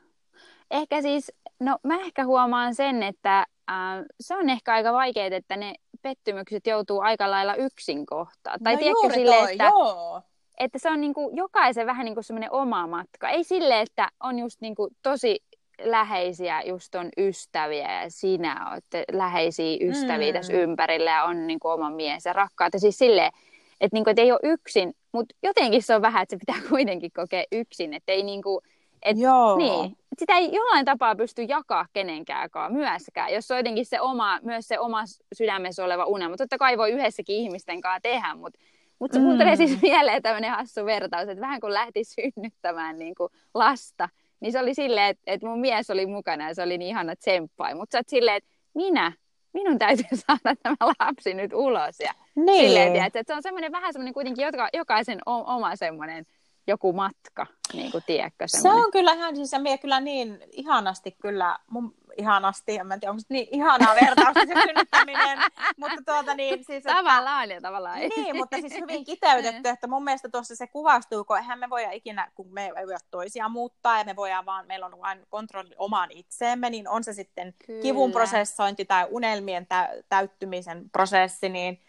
Ehkä 0.70 1.02
siis, 1.02 1.32
no 1.60 1.78
mä 1.82 2.00
ehkä 2.00 2.24
huomaan 2.24 2.74
sen, 2.74 3.02
että 3.02 3.38
äh, 3.70 4.04
se 4.20 4.36
on 4.36 4.50
ehkä 4.50 4.72
aika 4.72 4.92
vaikeaa, 4.92 5.36
että 5.36 5.56
ne 5.56 5.74
pettymykset 6.02 6.66
joutuu 6.66 7.00
aika 7.00 7.30
lailla 7.30 7.54
yksin 7.54 8.06
kohtaan. 8.06 8.60
Tai 8.64 8.74
no 8.74 8.78
tiedätkö 8.78 9.14
sille, 9.14 9.36
toi, 9.36 9.52
että, 9.52 9.64
joo. 9.64 10.22
että 10.58 10.78
se 10.78 10.90
on 10.90 11.00
niinku 11.00 11.30
jokaisen 11.34 11.86
vähän 11.86 12.04
niin 12.04 12.14
kuin 12.14 12.24
semmoinen 12.24 12.52
oma 12.52 12.86
matka. 12.86 13.28
Ei 13.28 13.44
sille, 13.44 13.80
että 13.80 14.08
on 14.20 14.38
just 14.38 14.60
niinku 14.60 14.88
tosi 15.02 15.44
läheisiä 15.82 16.62
just 16.62 16.94
on 16.94 17.08
ystäviä 17.18 18.02
ja 18.02 18.10
sinä 18.10 18.70
olette 18.72 19.04
läheisiä 19.12 19.76
ystäviä 19.80 20.32
mm. 20.32 20.32
tässä 20.32 20.52
ympärillä 20.52 21.10
ja 21.10 21.24
on 21.24 21.46
niin 21.46 21.60
kuin 21.60 21.72
oma 21.72 21.90
mies 21.90 22.24
ja 22.24 22.32
rakkaat. 22.32 22.72
Ja 22.72 22.80
siis 22.80 22.98
silleen, 22.98 23.32
että, 23.80 23.96
niin 23.96 24.04
kuin, 24.04 24.12
että 24.12 24.22
ei 24.22 24.32
ole 24.32 24.40
yksin, 24.42 24.94
mutta 25.12 25.34
jotenkin 25.42 25.82
se 25.82 25.94
on 25.94 26.02
vähän, 26.02 26.22
että 26.22 26.36
se 26.36 26.40
pitää 26.46 26.68
kuitenkin 26.70 27.10
kokea 27.14 27.44
yksin, 27.52 27.94
että 27.94 28.12
ei 28.12 28.22
niin 28.22 28.42
kuin, 28.42 28.64
et, 29.02 29.18
Joo. 29.18 29.56
Niin, 29.56 29.96
sitä 30.18 30.36
ei 30.36 30.52
jollain 30.52 30.84
tapaa 30.84 31.16
pysty 31.16 31.42
jakaa 31.42 31.86
kenenkään 31.92 32.50
myöskään, 32.68 33.32
jos 33.32 33.50
on 33.50 33.56
jotenkin 33.56 33.86
se 33.86 34.00
oma, 34.00 34.38
myös 34.42 34.68
se 34.68 34.78
oma 34.78 35.02
sydämessä 35.34 35.84
oleva 35.84 36.04
unelma. 36.04 36.36
Totta 36.36 36.58
kai 36.58 36.78
voi 36.78 36.90
yhdessäkin 36.90 37.36
ihmisten 37.36 37.80
kanssa 37.80 38.00
tehdä, 38.00 38.34
mutta 38.34 38.58
mutta 39.02 39.18
mm. 39.18 39.24
tulee 39.24 39.56
siis 39.56 39.82
mieleen 39.82 40.22
tämmöinen 40.22 40.50
hassu 40.50 40.84
vertaus, 40.84 41.28
että 41.28 41.40
vähän 41.40 41.60
kuin 41.60 41.72
lähti 41.72 42.04
synnyttämään 42.14 42.98
niin 42.98 43.14
kuin 43.14 43.32
lasta, 43.54 44.08
niin 44.42 44.52
se 44.52 44.60
oli 44.60 44.74
silleen, 44.74 45.10
että, 45.10 45.22
että 45.26 45.46
mun 45.46 45.60
mies 45.60 45.90
oli 45.90 46.06
mukana 46.06 46.48
ja 46.48 46.54
se 46.54 46.62
oli 46.62 46.78
niin 46.78 46.88
ihana 46.88 47.16
tsemppai. 47.16 47.74
Mutta 47.74 47.92
sä 47.92 47.98
oot 47.98 48.08
silleen, 48.08 48.36
että 48.36 48.50
minä, 48.74 49.12
minun 49.52 49.78
täytyy 49.78 50.04
saada 50.26 50.56
tämä 50.62 50.76
lapsi 50.80 51.34
nyt 51.34 51.52
ulos. 51.52 52.00
Ja 52.00 52.12
niin. 52.34 52.66
silleen, 52.66 52.96
että, 52.96 53.20
että 53.20 53.32
se 53.32 53.36
on 53.36 53.42
semmoinen 53.42 53.72
vähän 53.72 53.92
semmoinen 53.92 54.14
kuitenkin 54.14 54.44
joka, 54.44 54.68
jokaisen 54.72 55.18
oma 55.26 55.76
semmoinen 55.76 56.26
joku 56.66 56.92
matka, 56.92 57.46
niin 57.72 57.90
kuin 57.92 58.04
tiedätkö, 58.06 58.44
Se 58.46 58.68
on 58.68 58.90
kyllä 58.92 59.12
ihan, 59.12 59.36
siis 59.36 59.50
se 59.50 59.78
kyllä 59.80 60.00
niin 60.00 60.38
ihanasti 60.52 61.16
kyllä, 61.22 61.58
mun 61.70 61.94
ihanasti, 62.16 62.76
en 62.76 62.88
tiedä, 62.88 63.10
onko 63.10 63.20
se 63.20 63.26
niin 63.28 63.48
ihanaa 63.50 63.94
vertausta 63.94 64.40
se 64.40 64.62
synnyttäminen, 64.66 65.38
mutta 65.80 66.02
tuota 66.06 66.34
niin 66.34 66.64
siis... 66.64 66.86
Että, 66.86 66.94
tavallaan 66.94 67.50
ja 67.50 67.60
tavallaan 67.60 67.98
ei. 67.98 68.08
Niin, 68.16 68.36
mutta 68.36 68.56
siis 68.56 68.74
hyvin 68.80 69.04
kiteytetty, 69.04 69.68
että 69.68 69.86
mun 69.86 70.04
mielestä 70.04 70.28
tuossa 70.28 70.56
se 70.56 70.66
kuvastuu, 70.66 71.24
kun 71.24 71.36
eihän 71.36 71.58
me 71.58 71.70
voida 71.70 71.90
ikinä, 71.90 72.30
kun 72.34 72.52
me 72.52 72.66
ei 72.66 72.86
voida 72.86 72.98
toisia 73.10 73.48
muuttaa 73.48 73.98
ja 73.98 74.04
me 74.04 74.16
voidaan 74.16 74.46
vaan, 74.46 74.66
meillä 74.66 74.86
on 74.86 75.00
vain 75.00 75.26
kontrolli 75.30 75.74
omaan 75.78 76.10
itseemme, 76.10 76.70
niin 76.70 76.88
on 76.88 77.04
se 77.04 77.12
sitten 77.12 77.54
Kyllä. 77.66 77.82
kivun 77.82 78.12
prosessointi 78.12 78.84
tai 78.84 79.06
unelmien 79.10 79.66
tä- 79.66 79.94
täyttymisen 80.08 80.90
prosessi, 80.90 81.48
niin 81.48 81.80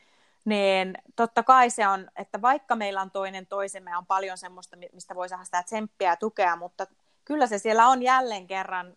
niin 0.45 0.97
totta 1.15 1.43
kai 1.43 1.69
se 1.69 1.87
on, 1.87 2.07
että 2.15 2.41
vaikka 2.41 2.75
meillä 2.75 3.01
on 3.01 3.11
toinen 3.11 3.47
toisemme 3.47 3.97
on 3.97 4.05
paljon 4.05 4.37
semmoista, 4.37 4.77
mistä 4.93 5.15
voi 5.15 5.29
saada 5.29 5.43
sitä 5.43 5.63
tsemppiä 5.63 6.09
ja 6.09 6.15
tukea, 6.15 6.55
mutta 6.55 6.87
kyllä 7.25 7.47
se 7.47 7.57
siellä 7.57 7.87
on 7.87 8.03
jälleen 8.03 8.47
kerran 8.47 8.93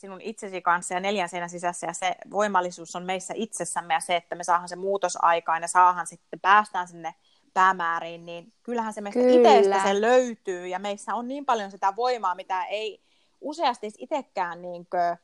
sinun 0.00 0.20
itsesi 0.20 0.62
kanssa 0.62 0.94
ja 0.94 1.00
neljän 1.00 1.28
seinän 1.28 1.50
sisässä 1.50 1.86
ja 1.86 1.92
se 1.92 2.14
voimallisuus 2.30 2.96
on 2.96 3.02
meissä 3.02 3.34
itsessämme 3.36 3.94
ja 3.94 4.00
se, 4.00 4.16
että 4.16 4.34
me 4.34 4.44
saadaan 4.44 4.68
se 4.68 4.76
muutos 4.76 5.18
aikaan 5.22 5.62
ja 5.62 5.68
saahan 5.68 6.06
sitten, 6.06 6.40
päästään 6.40 6.88
sinne 6.88 7.14
päämääriin, 7.54 8.26
niin 8.26 8.52
kyllähän 8.62 8.92
se 8.92 9.00
meistä 9.00 9.20
Kyllä. 9.20 9.54
itsestä 9.54 9.82
se 9.82 10.00
löytyy 10.00 10.66
ja 10.66 10.78
meissä 10.78 11.14
on 11.14 11.28
niin 11.28 11.46
paljon 11.46 11.70
sitä 11.70 11.96
voimaa, 11.96 12.34
mitä 12.34 12.64
ei 12.64 13.02
useasti 13.40 13.90
itsekään 13.98 14.62
niinkö, 14.62 15.16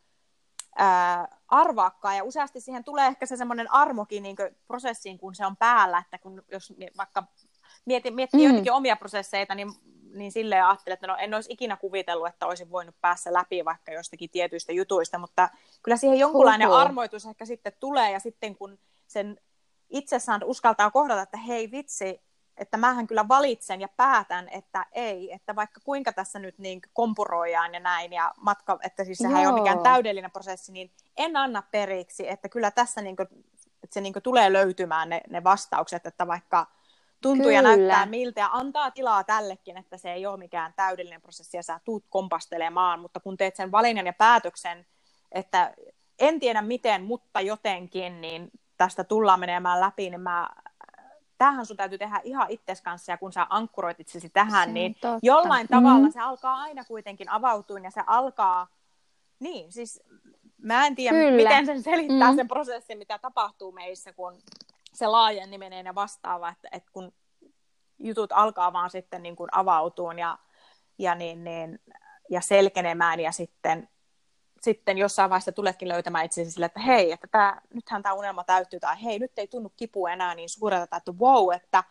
ää, 0.76 1.28
arvaakaan 1.48 2.16
ja 2.16 2.24
useasti 2.24 2.60
siihen 2.60 2.84
tulee 2.84 3.06
ehkä 3.06 3.26
se 3.26 3.36
semmoinen 3.36 3.72
armokin 3.72 4.22
niinkö, 4.22 4.52
prosessiin, 4.66 5.18
kun 5.18 5.34
se 5.34 5.46
on 5.46 5.56
päällä, 5.56 5.98
että 5.98 6.18
kun 6.18 6.42
jos 6.48 6.72
vaikka 6.96 7.24
miettii, 7.84 8.12
miettii 8.12 8.40
mm. 8.40 8.46
joitakin 8.46 8.72
omia 8.72 8.96
prosesseita, 8.96 9.54
niin 9.54 9.68
niin 10.14 10.32
silleen 10.32 10.66
ajattelin, 10.66 10.94
että 10.94 11.06
no 11.06 11.16
en 11.16 11.34
olisi 11.34 11.52
ikinä 11.52 11.76
kuvitellut, 11.76 12.28
että 12.28 12.46
olisin 12.46 12.70
voinut 12.70 12.94
päässä 13.00 13.32
läpi 13.32 13.64
vaikka 13.64 13.92
jostakin 13.92 14.30
tietyistä 14.30 14.72
jutuista, 14.72 15.18
mutta 15.18 15.48
kyllä 15.82 15.96
siihen 15.96 16.18
jonkunlainen 16.18 16.68
Huhu. 16.68 16.78
armoitus 16.78 17.26
ehkä 17.26 17.44
sitten 17.44 17.72
tulee, 17.80 18.12
ja 18.12 18.20
sitten 18.20 18.56
kun 18.56 18.78
sen 19.06 19.40
itsessään 19.90 20.44
uskaltaa 20.44 20.90
kohdata, 20.90 21.22
että 21.22 21.36
hei 21.36 21.70
vitsi, 21.70 22.20
että 22.56 22.76
mähän 22.76 23.06
kyllä 23.06 23.28
valitsen 23.28 23.80
ja 23.80 23.88
päätän, 23.96 24.48
että 24.48 24.86
ei, 24.92 25.32
että 25.32 25.56
vaikka 25.56 25.80
kuinka 25.84 26.12
tässä 26.12 26.38
nyt 26.38 26.58
niin 26.58 26.80
kompuroidaan 26.92 27.74
ja 27.74 27.80
näin, 27.80 28.12
ja 28.12 28.34
matka, 28.40 28.78
että 28.82 29.04
siis 29.04 29.18
sehän 29.18 29.32
Joo. 29.32 29.40
ei 29.40 29.46
ole 29.46 29.60
mikään 29.60 29.82
täydellinen 29.82 30.30
prosessi, 30.30 30.72
niin 30.72 30.90
en 31.16 31.36
anna 31.36 31.62
periksi, 31.70 32.30
että 32.30 32.48
kyllä 32.48 32.70
tässä 32.70 33.02
niin 33.02 33.16
kuin, 33.16 33.28
että 33.82 33.94
se 33.94 34.00
niin 34.00 34.12
kuin 34.12 34.22
tulee 34.22 34.52
löytymään 34.52 35.08
ne, 35.08 35.20
ne 35.28 35.44
vastaukset, 35.44 36.06
että 36.06 36.26
vaikka 36.26 36.66
tuntuu 37.24 37.44
Kyllä. 37.44 37.56
ja 37.56 37.62
näyttää 37.62 38.06
miltä 38.06 38.40
ja 38.40 38.50
antaa 38.52 38.90
tilaa 38.90 39.24
tällekin, 39.24 39.76
että 39.76 39.96
se 39.96 40.12
ei 40.12 40.26
ole 40.26 40.36
mikään 40.36 40.72
täydellinen 40.76 41.22
prosessi 41.22 41.56
ja 41.56 41.62
sä 41.62 41.80
tuut 41.84 42.04
kompastelemaan, 42.10 43.00
mutta 43.00 43.20
kun 43.20 43.36
teet 43.36 43.56
sen 43.56 43.72
valinnan 43.72 44.06
ja 44.06 44.12
päätöksen, 44.12 44.86
että 45.32 45.74
en 46.18 46.40
tiedä 46.40 46.62
miten, 46.62 47.02
mutta 47.02 47.40
jotenkin, 47.40 48.20
niin 48.20 48.50
tästä 48.76 49.04
tullaan 49.04 49.40
menemään 49.40 49.80
läpi, 49.80 50.10
niin 50.10 50.20
mä 50.20 50.48
tähän 51.38 51.66
sun 51.66 51.76
täytyy 51.76 51.98
tehdä 51.98 52.20
ihan 52.24 52.50
itses 52.50 52.82
kanssa, 52.82 53.12
ja 53.12 53.18
kun 53.18 53.32
sä 53.32 53.46
ankkuroit 53.50 54.00
itsesi 54.00 54.30
tähän, 54.30 54.74
niin 54.74 54.94
totta. 54.94 55.18
jollain 55.22 55.68
tavalla 55.68 56.06
mm. 56.06 56.12
se 56.12 56.20
alkaa 56.20 56.56
aina 56.56 56.84
kuitenkin 56.84 57.28
avautua, 57.28 57.78
ja 57.78 57.90
se 57.90 58.00
alkaa, 58.06 58.66
niin 59.40 59.72
siis 59.72 60.02
mä 60.62 60.86
en 60.86 60.94
tiedä, 60.94 61.18
Kyllä. 61.18 61.36
miten 61.36 61.66
sen 61.66 61.82
selittää 61.82 62.30
mm. 62.30 62.36
sen 62.36 62.48
prosessin, 62.48 62.98
mitä 62.98 63.18
tapahtuu 63.18 63.72
meissä, 63.72 64.12
kun 64.12 64.38
se 64.94 65.06
laajenneminen 65.06 65.86
ja 65.86 65.94
vastaava, 65.94 66.48
että, 66.48 66.68
että 66.72 66.90
kun 66.92 67.12
jutut 67.98 68.32
alkaa 68.32 68.72
vaan 68.72 68.90
sitten 68.90 69.22
niin 69.22 69.36
kuin 69.36 69.48
avautuun 69.52 70.18
ja, 70.18 70.38
ja, 70.98 71.14
niin, 71.14 71.44
niin, 71.44 71.78
ja 72.30 72.40
selkenemään 72.40 73.20
ja 73.20 73.32
sitten, 73.32 73.88
sitten 74.60 74.98
jossain 74.98 75.30
vaiheessa 75.30 75.52
tuletkin 75.52 75.88
löytämään 75.88 76.24
itsesi 76.24 76.50
sille, 76.50 76.66
että 76.66 76.80
hei, 76.80 77.12
että 77.12 77.26
tämä, 77.30 77.60
nythän 77.74 78.02
tämä 78.02 78.14
unelma 78.14 78.44
täyttyy 78.44 78.80
tai 78.80 79.02
hei, 79.04 79.18
nyt 79.18 79.38
ei 79.38 79.48
tunnu 79.48 79.72
kipu 79.76 80.06
enää 80.06 80.34
niin 80.34 80.48
suurelta, 80.48 80.96
että 80.96 81.12
wow, 81.12 81.54
että 81.54 81.84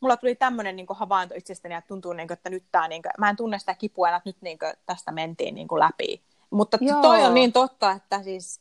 mulla 0.00 0.16
tuli 0.16 0.34
tämmöinen 0.34 0.76
niin 0.76 0.86
havainto 0.90 1.34
itsestäni, 1.34 1.74
että 1.74 1.88
tuntuu, 1.88 2.12
niin 2.12 2.28
kuin, 2.28 2.36
että 2.36 2.50
nyt 2.50 2.64
tämä, 2.72 2.88
niin 2.88 3.02
kuin, 3.02 3.12
mä 3.18 3.30
en 3.30 3.36
tunne 3.36 3.58
sitä 3.58 3.74
kipua, 3.74 4.08
että 4.08 4.22
nyt 4.24 4.42
niin 4.42 4.58
kuin, 4.58 4.72
tästä 4.86 5.12
mentiin 5.12 5.54
niin 5.54 5.68
kuin 5.68 5.80
läpi. 5.80 6.22
Mutta 6.50 6.78
Joo. 6.80 7.02
toi 7.02 7.24
on 7.24 7.34
niin 7.34 7.52
totta, 7.52 7.92
että 7.92 8.22
siis 8.22 8.60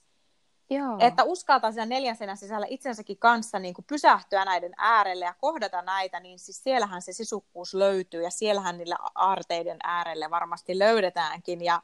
Joo. 0.70 0.98
Että 1.00 1.24
uskaltaa 1.24 1.72
siinä 1.72 1.86
neljän 1.86 2.16
seinän 2.16 2.38
sisällä 2.38 2.68
itsensäkin 2.70 3.18
kanssa 3.18 3.60
niin 3.60 3.74
kuin 3.74 3.86
pysähtyä 3.86 4.46
näiden 4.46 4.74
äärelle 4.78 5.26
ja 5.26 5.34
kohdata 5.42 5.82
näitä, 5.82 6.20
niin 6.20 6.40
siis 6.40 6.64
siellähän 6.64 7.02
se 7.02 7.14
sisukkuus 7.14 7.74
löytyy 7.74 8.24
ja 8.24 8.30
siellähän 8.30 8.78
niillä 8.78 8.98
aarteiden 9.16 9.78
äärelle 9.84 10.30
varmasti 10.30 10.80
löydetäänkin. 10.80 11.64
Ja, 11.64 11.82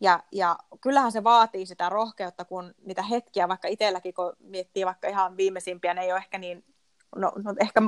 ja, 0.00 0.22
ja 0.32 0.56
kyllähän 0.80 1.12
se 1.12 1.24
vaatii 1.24 1.66
sitä 1.66 1.88
rohkeutta, 1.88 2.44
kun 2.44 2.74
niitä 2.84 3.02
hetkiä, 3.02 3.48
vaikka 3.48 3.68
itselläkin, 3.68 4.14
kun 4.14 4.32
miettii 4.38 4.86
vaikka 4.86 5.08
ihan 5.08 5.36
viimeisimpiä, 5.36 5.94
ne 5.94 6.02
ei 6.02 6.12
ole 6.12 6.18
ehkä 6.18 6.38
niin 6.38 6.64
no, 7.16 7.32
no 7.44 7.54
ehkä 7.60 7.80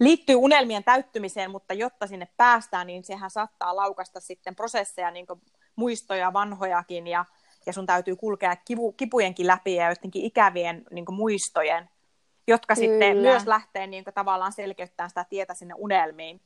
liittyy 0.00 0.36
unelmien 0.36 0.84
täyttymiseen, 0.84 1.50
mutta 1.50 1.74
jotta 1.74 2.06
sinne 2.06 2.28
päästään, 2.36 2.86
niin 2.86 3.04
sehän 3.04 3.30
saattaa 3.30 3.76
laukasta 3.76 4.20
sitten 4.20 4.56
prosesseja, 4.56 5.10
niin 5.10 5.26
muistoja, 5.76 6.32
vanhojakin 6.32 7.06
ja, 7.06 7.24
ja 7.66 7.72
sun 7.72 7.86
täytyy 7.86 8.16
kulkea 8.16 8.56
kivu, 8.56 8.92
kipujenkin 8.92 9.46
läpi 9.46 9.74
ja 9.74 9.88
jotenkin 9.88 10.24
ikävien 10.24 10.84
niin 10.90 11.04
kuin, 11.04 11.16
muistojen, 11.16 11.90
jotka 12.46 12.74
Kyllä. 12.74 12.88
sitten 12.88 13.16
myös 13.16 13.46
lähtee 13.46 13.86
niin 13.86 14.04
kuin, 14.04 14.14
tavallaan 14.14 14.52
selkeyttämään 14.52 15.10
sitä 15.10 15.24
tietä 15.24 15.54
sinne 15.54 15.74
unelmiin. 15.78 16.40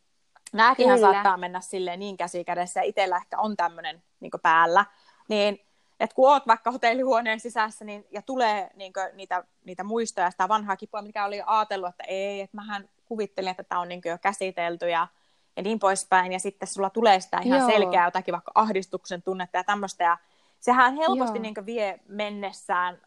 Nämäkin 0.52 0.98
saattaa 0.98 1.36
mennä 1.36 1.60
silleen 1.60 1.98
niin 1.98 2.16
käsikädessä, 2.16 2.80
ja 2.80 2.84
itsellä 2.84 3.16
ehkä 3.16 3.38
on 3.38 3.56
tämmöinen 3.56 4.02
niin 4.20 4.30
päällä, 4.42 4.84
niin 5.28 5.66
että 6.00 6.14
kun 6.14 6.30
oot 6.30 6.46
vaikka 6.46 6.70
hotellihuoneen 6.70 7.40
sisässä 7.40 7.84
niin, 7.84 8.06
ja 8.10 8.22
tulee 8.22 8.70
niin 8.74 8.92
kuin, 8.92 9.06
niitä, 9.14 9.44
niitä 9.64 9.84
muistoja, 9.84 10.30
sitä 10.30 10.48
vanhaa 10.48 10.76
kipua, 10.76 11.02
mikä 11.02 11.24
oli 11.24 11.42
ajatellut, 11.46 11.88
että 11.88 12.04
ei, 12.08 12.40
että 12.40 12.56
mähän 12.56 12.88
kuvittelin, 13.04 13.50
että 13.50 13.64
tämä 13.64 13.80
on 13.80 13.88
niin 13.88 14.00
jo 14.04 14.18
käsitelty 14.18 14.88
ja, 14.88 15.08
ja 15.56 15.62
niin 15.62 15.78
poispäin, 15.78 16.32
ja 16.32 16.38
sitten 16.38 16.68
sulla 16.68 16.90
tulee 16.90 17.20
sitä 17.20 17.40
ihan 17.44 17.58
Joo. 17.58 17.70
selkeää 17.70 18.04
jotakin 18.04 18.32
vaikka 18.32 18.52
ahdistuksen 18.54 19.22
tunnetta 19.22 19.58
ja 19.58 19.64
tämmöistä, 19.64 20.04
ja 20.04 20.18
sehän 20.66 20.96
helposti 20.96 21.38
niin 21.38 21.66
vie 21.66 22.00
mennessään, 22.08 23.00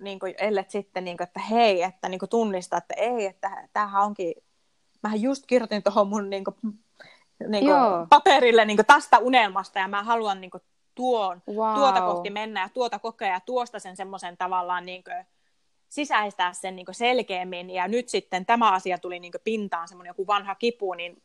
niin 0.00 0.18
kuin, 0.18 0.34
ellet 0.38 0.70
sitten, 0.70 1.04
niin 1.04 1.16
kuin, 1.16 1.28
että 1.28 1.40
hei, 1.40 1.82
että 1.82 2.08
niin 2.08 2.18
kuin 2.18 2.28
tunnistaa, 2.28 2.78
että 2.78 2.94
ei, 2.96 3.26
että 3.26 3.68
tämähän 3.72 4.02
onkin, 4.02 4.34
mähän 5.02 5.22
just 5.22 5.46
kirjoitin 5.46 5.82
tuohon 5.82 6.08
mun 6.08 6.30
niin 6.30 6.44
kuin, 6.44 6.56
niin 7.48 7.64
kuin, 7.64 8.08
paperille 8.08 8.64
niin 8.64 8.76
kuin, 8.76 8.86
tästä 8.86 9.18
unelmasta 9.18 9.78
ja 9.78 9.88
mä 9.88 10.02
haluan 10.02 10.40
niin 10.40 10.50
kuin, 10.50 10.62
tuon, 10.94 11.42
wow. 11.48 11.74
tuota 11.74 12.00
kohti 12.00 12.30
mennä 12.30 12.60
ja 12.60 12.68
tuota 12.68 12.98
kokea 12.98 13.32
ja 13.32 13.40
tuosta 13.40 13.78
sen 13.78 13.96
semmoisen 13.96 14.36
tavallaan 14.36 14.86
niin 14.86 15.04
kuin, 15.04 15.26
sisäistää 15.88 16.52
sen 16.52 16.76
niin 16.76 16.86
selkeämmin. 16.92 17.70
Ja 17.70 17.88
nyt 17.88 18.08
sitten 18.08 18.46
tämä 18.46 18.72
asia 18.72 18.98
tuli 18.98 19.18
niin 19.18 19.32
pintaan, 19.44 19.88
semmoinen 19.88 20.10
joku 20.10 20.26
vanha 20.26 20.54
kipu, 20.54 20.94
niin 20.94 21.22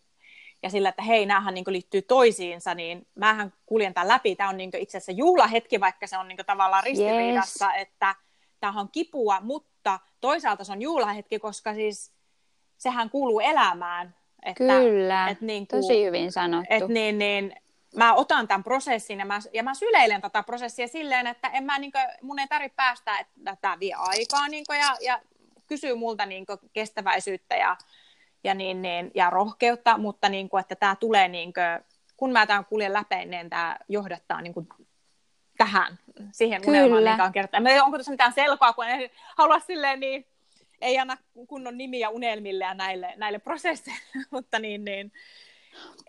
ja 0.64 0.70
sillä, 0.70 0.90
että 0.90 1.02
hei, 1.02 1.26
näähän 1.26 1.54
niin 1.54 1.66
liittyy 1.68 2.02
toisiinsa, 2.02 2.76
niin 2.76 3.08
mähän 3.16 3.54
kuljen 3.66 3.94
tämän 3.94 4.08
läpi. 4.08 4.36
Tämä 4.36 4.50
on 4.50 4.58
niin 4.58 4.72
itse 4.78 4.98
asiassa 4.98 5.12
juhlahetki, 5.12 5.80
vaikka 5.80 6.08
se 6.08 6.18
on 6.18 6.28
niin 6.28 6.38
tavallaan 6.46 6.84
ristiriidassa, 6.84 7.74
yes. 7.74 7.82
että 7.82 8.16
tämä 8.60 8.80
on 8.80 8.90
kipua, 8.92 9.42
mutta 9.42 10.00
toisaalta 10.22 10.64
se 10.64 10.72
on 10.72 10.82
juhlahetki, 10.82 11.40
koska 11.40 11.74
siis 11.74 12.14
sehän 12.78 13.10
kuuluu 13.10 13.40
elämään. 13.40 14.16
Että, 14.44 14.64
Kyllä, 14.64 15.30
että 15.30 15.46
niin 15.46 15.68
kuin, 15.68 15.82
tosi 15.82 16.06
hyvin 16.06 16.32
sanottu. 16.32 16.68
Että 16.70 16.94
niin, 16.94 17.18
niin, 17.18 17.56
mä 17.96 18.14
otan 18.14 18.48
tämän 18.48 18.64
prosessin 18.64 19.20
ja 19.20 19.26
mä, 19.26 19.40
ja 19.54 19.64
mä 19.64 19.74
syleilen 19.74 20.22
tätä 20.22 20.44
prosessia 20.44 20.88
silleen, 20.88 21.28
että 21.28 21.48
en 21.48 21.64
mä, 21.64 21.80
niin 21.80 21.92
kuin, 21.92 22.06
mun 22.22 22.40
ei 22.40 22.48
tarvitse 22.48 22.76
päästä, 22.76 23.20
että 23.20 23.58
tämä 23.62 23.80
vie 23.80 23.94
aikaa 23.98 24.48
niin 24.48 24.64
kuin, 24.68 24.80
ja, 24.80 24.96
ja 25.02 25.22
kysyy 25.68 25.96
multa 25.96 26.26
niin 26.26 26.46
kuin, 26.46 26.60
kestäväisyyttä 26.74 27.56
ja 27.56 27.78
ja, 28.46 28.54
niin, 28.54 28.82
niin, 28.82 29.12
ja 29.16 29.30
rohkeutta, 29.30 29.98
mutta 29.98 30.30
niin 30.30 30.50
kuin, 30.50 30.62
että 30.62 30.76
tämä 30.76 30.96
tulee, 30.96 31.28
niin 31.28 31.54
kuin, 31.54 31.86
kun 32.18 32.32
mä 32.32 32.46
tämän 32.46 32.66
kuljen 32.66 32.94
läpi, 32.94 33.26
niin 33.26 33.50
tämä 33.50 33.78
johdattaa 33.90 34.42
niin 34.42 34.54
kuin, 34.54 34.68
tähän, 35.58 36.00
siihen 36.32 36.62
Kyllä. 36.62 36.86
unelmaan, 36.86 37.04
mikä 37.04 37.24
on 37.24 37.32
kertaa. 37.32 37.62
onko 37.84 37.98
tässä 37.98 38.12
mitään 38.12 38.34
selkoa, 38.34 38.74
kun 38.74 38.86
en 38.86 39.10
halua 39.38 39.60
silleen 39.60 40.00
niin, 40.00 40.26
ei 40.82 41.00
anna 41.00 41.18
kunnon 41.48 41.78
nimiä 41.78 42.10
unelmille 42.10 42.64
ja 42.64 42.74
näille, 42.74 43.14
näille 43.18 43.40
prosesseille, 43.40 44.02
mutta 44.32 44.60
niin, 44.60 44.86
niin. 44.86 45.12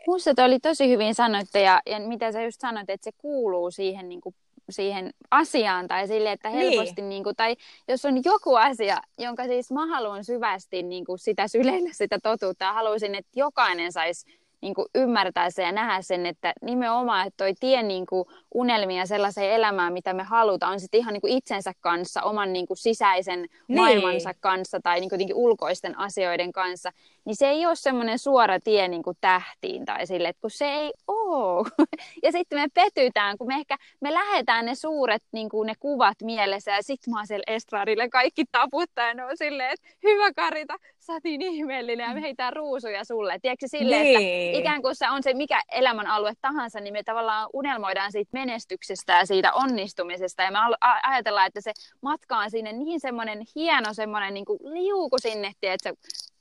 Musta 0.07 0.45
oli 0.45 0.61
tosi 0.61 0.89
hyvin 0.89 1.15
sanottu 1.15 1.59
ja, 1.59 1.83
ja 1.87 2.01
mitä 2.01 2.33
sä 2.33 2.43
just 2.43 2.61
sanoit, 2.61 2.91
että 2.91 3.05
se 3.05 3.11
kuuluu 3.19 3.71
siihen 3.71 4.09
niin 4.09 4.21
kuin 4.21 4.35
siihen 4.71 5.11
asiaan 5.31 5.89
tai 5.89 6.09
sille, 6.09 6.33
että 6.33 6.51
helposti, 6.51 7.03
niin. 7.03 7.09
Niin 7.09 7.25
kuin, 7.25 7.37
tai 7.37 7.57
jos 7.89 8.05
on 8.05 8.25
joku 8.25 8.55
asia, 8.55 8.97
jonka 9.19 9.45
siis 9.45 9.73
mä 9.73 9.87
haluan 9.87 10.25
syvästi 10.25 10.83
niin 10.83 11.05
kuin 11.05 11.19
sitä 11.19 11.49
syleillä 11.49 11.91
sitä 11.93 12.19
totuutta 12.23 12.65
ja 12.65 12.73
haluaisin, 12.73 13.15
että 13.15 13.31
jokainen 13.35 13.93
saisi 13.93 14.27
niin 14.61 14.75
kuin 14.75 14.87
ymmärtää 14.95 15.51
sen 15.51 15.67
ja 15.67 15.73
nähdä 15.73 16.03
sen, 16.03 16.27
että 16.27 16.53
nimenomaan, 16.63 17.27
että 17.27 17.45
toi 17.45 17.55
tie 17.61 17.83
niin 17.83 18.07
kuin 18.07 18.25
unelmia 18.55 19.07
sellaiseen 19.07 19.53
elämään, 19.53 19.93
mitä 19.93 20.13
me 20.13 20.23
halutaan, 20.23 20.73
on 20.73 20.81
sitten 20.81 21.01
ihan 21.01 21.13
niin 21.13 21.21
kuin 21.21 21.33
itsensä 21.33 21.73
kanssa, 21.81 22.23
oman 22.23 22.53
niin 22.53 22.67
kuin 22.67 22.77
sisäisen 22.77 23.39
niin. 23.39 23.81
maailmansa 23.81 24.31
kanssa 24.41 24.81
tai 24.83 25.01
niin 25.01 25.11
kuin 25.11 25.35
ulkoisten 25.35 25.99
asioiden 25.99 26.53
kanssa, 26.53 26.93
niin 27.25 27.37
se 27.37 27.49
ei 27.49 27.67
ole 27.67 27.77
semmoinen 27.77 28.19
suora 28.19 28.61
tie 28.61 28.89
niin 28.89 29.03
kuin 29.03 29.17
tähtiin 29.21 29.85
tai 29.85 30.07
sille, 30.07 30.29
että 30.29 30.41
kun 30.41 30.51
se 30.51 30.67
ei 30.67 30.93
ole. 31.07 31.67
Ja 32.23 32.33
sitten 32.33 32.59
me 32.59 32.67
petytään, 32.75 33.39
kun 33.39 33.47
me 33.47 33.55
ehkä 33.55 33.77
me 34.01 34.15
lähetään 34.15 34.67
ne 34.67 34.75
suuret 34.75 35.23
niin 35.33 35.49
kuin 35.49 35.67
ne 35.67 35.75
kuvat 35.81 36.17
mielessä 36.23 36.71
ja 36.71 36.83
sitten 36.83 37.13
mä 37.13 37.19
oon 37.19 37.27
siellä 37.27 37.45
estradille 37.47 38.09
kaikki 38.09 38.45
taputtaa 38.53 39.09
ja 39.09 39.15
ne 39.15 39.25
on 39.25 39.37
silleen, 39.37 39.71
että 39.73 39.89
hyvä 40.03 40.33
Karita, 40.33 40.77
sä 41.07 41.13
oot 41.13 41.25
niin 41.25 41.43
ihmeellinen 41.43 42.09
ja 42.09 42.15
me 42.15 42.23
heitään 42.23 42.53
ruusuja 42.53 43.05
sulle. 43.05 43.39
Tiedätkö 43.43 43.69
sille, 43.69 44.03
niin. 44.03 44.17
että 44.17 44.59
ikään 44.59 44.83
kuin 44.83 44.95
se 44.95 45.11
on 45.11 45.23
se 45.23 45.35
mikä 45.35 45.61
elämän 45.73 46.07
alue 46.07 46.33
tahansa, 46.41 46.81
niin 46.81 46.93
me 46.93 47.03
tavallaan 47.03 47.49
unelmoidaan 47.53 48.13
siitä 48.13 48.31
menestyksestä 48.33 49.13
ja 49.13 49.27
siitä 49.27 49.53
onnistumisesta. 49.53 50.43
Ja 50.43 50.51
me 50.51 50.59
ajatellaan, 51.03 51.47
että 51.47 51.61
se 51.61 51.73
matka 52.03 52.39
on 52.39 52.51
sinne 52.51 52.73
niin 52.73 53.01
semmoinen 53.01 53.43
hieno 53.55 53.95
semmoinen 53.95 54.35
niin 54.35 54.45
kuin 54.45 54.59
liuku 54.63 55.19
sinne, 55.19 55.53
että 55.63 55.93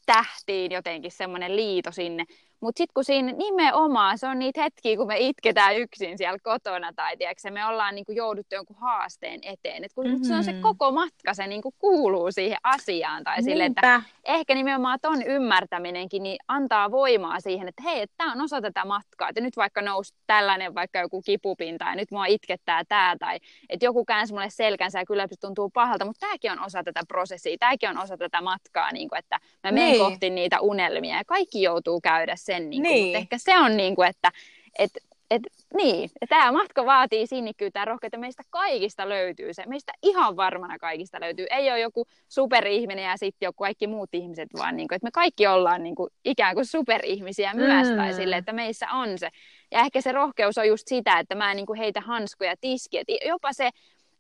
tähtiin 0.06 0.72
jotenkin 0.72 1.12
semmoinen 1.12 1.56
liito 1.56 1.92
sinne. 1.92 2.26
Mutta 2.66 2.78
sitten 2.78 2.94
kun 2.94 3.04
siinä 3.04 3.32
nimenomaan, 3.32 4.18
se 4.18 4.28
on 4.28 4.40
niitä 4.40 4.64
hetkiä, 4.64 4.98
kun 4.98 5.08
me 5.08 5.18
itketään 5.20 5.78
yksin 5.78 6.18
siellä 6.18 6.38
kotona 6.44 6.94
tai 6.96 7.18
tiedätkö, 7.18 7.52
me 7.52 7.66
ollaan 7.66 7.96
niinku 7.96 8.12
jouduttu 8.12 8.56
jonkun 8.56 8.78
haasteen 8.80 9.40
eteen. 9.44 9.84
Et 9.84 9.94
kun 9.94 10.08
mm-hmm. 10.08 10.24
se 10.24 10.36
on 10.36 10.44
se 10.44 10.52
mm-hmm. 10.52 10.62
koko 10.62 10.92
matka, 10.92 11.34
se 11.34 11.48
niinku 11.48 11.74
kuuluu 11.80 12.32
siihen 12.32 12.58
asiaan. 12.64 13.24
Tai 13.24 13.44
sille, 13.44 13.66
että 13.66 14.02
ehkä 14.24 14.56
nimenomaan 14.56 15.00
ton 15.02 15.24
ymmärtäminenkin 15.24 16.24
niin 16.24 16.38
antaa 16.48 16.92
voimaa 16.92 17.40
siihen, 17.40 17.68
että 17.68 17.84
hei, 17.84 18.06
tämä 18.18 18.32
on 18.32 18.42
osa 18.42 18.62
tätä 18.62 18.86
matkaa. 18.86 19.30
Että 19.30 19.42
nyt 19.42 19.58
vaikka 19.58 19.82
nousi 19.82 20.14
tällainen 20.28 20.76
vaikka 20.76 21.00
joku 21.00 21.22
kipupinta 21.22 21.86
ja 21.86 21.96
nyt 21.96 22.12
mua 22.12 22.26
itkettää 22.26 22.84
tämä 22.88 23.16
tai 23.20 23.40
että 23.70 23.86
joku 23.86 24.06
käänsi 24.06 24.34
mulle 24.34 24.50
selkänsä 24.50 25.00
ja 25.00 25.06
kyllä 25.06 25.28
se 25.28 25.36
tuntuu 25.42 25.70
pahalta, 25.70 26.06
mutta 26.06 26.20
tämäkin 26.20 26.52
on 26.52 26.66
osa 26.66 26.84
tätä 26.84 27.02
prosessia, 27.08 27.58
tämäkin 27.60 27.90
on 27.90 27.98
osa 27.98 28.18
tätä 28.18 28.42
matkaa, 28.42 28.92
niin 28.92 29.10
kuin, 29.10 29.20
että 29.20 29.40
mä 29.64 29.72
menen 29.72 29.92
niin. 29.92 30.00
kohti 30.00 30.30
niitä 30.30 30.60
unelmia 30.62 31.18
ja 31.18 31.24
kaikki 31.26 31.62
joutuu 31.62 32.02
käydä 32.02 32.36
sen, 32.36 32.55
niin 32.60 32.82
kuin, 32.82 32.94
niin. 32.94 33.06
mutta 33.06 33.18
ehkä 33.18 33.38
se 33.38 33.58
on 33.58 33.78
niin 33.78 33.96
kuin, 33.96 34.08
että 34.10 34.32
et, 34.80 34.92
et, 35.32 35.42
niin, 35.78 36.10
tämä 36.30 36.52
matka 36.52 36.86
vaatii 36.86 37.28
sinnikkyyttä 37.28 37.80
ja 37.80 37.86
rohkeutta. 37.86 38.18
Meistä 38.18 38.44
kaikista 38.50 39.10
löytyy 39.10 39.54
se. 39.54 39.64
Meistä 39.66 39.94
ihan 40.04 40.36
varmana 40.36 40.80
kaikista 40.80 41.20
löytyy. 41.20 41.46
Ei 41.50 41.72
ole 41.72 41.80
joku 41.80 42.08
superihminen 42.28 43.06
ja 43.06 43.18
sitten 43.18 43.48
joku 43.48 43.64
kaikki 43.64 43.88
muut 43.88 44.10
ihmiset, 44.14 44.50
vaan 44.58 44.78
niin 44.78 44.88
kuin, 44.88 44.96
että 44.96 45.06
me 45.06 45.12
kaikki 45.12 45.48
ollaan 45.48 45.84
niin 45.84 45.96
kuin, 45.96 46.10
ikään 46.26 46.56
kuin 46.56 46.66
superihmisiä 46.66 47.54
myös. 47.54 47.90
Mm. 47.90 47.96
Tai 47.96 48.14
sille, 48.14 48.38
että 48.38 48.54
meissä 48.54 48.88
on 48.92 49.18
se. 49.18 49.30
Ja 49.72 49.80
ehkä 49.80 50.02
se 50.02 50.12
rohkeus 50.12 50.58
on 50.58 50.68
just 50.68 50.88
sitä, 50.88 51.20
että 51.20 51.36
mä 51.36 51.52
en 51.52 51.58
niin 51.58 51.66
kuin 51.66 51.80
heitä 51.80 52.02
hanskoja 52.02 52.56
tiskiä. 52.62 53.04
jopa 53.28 53.54
se 53.54 53.70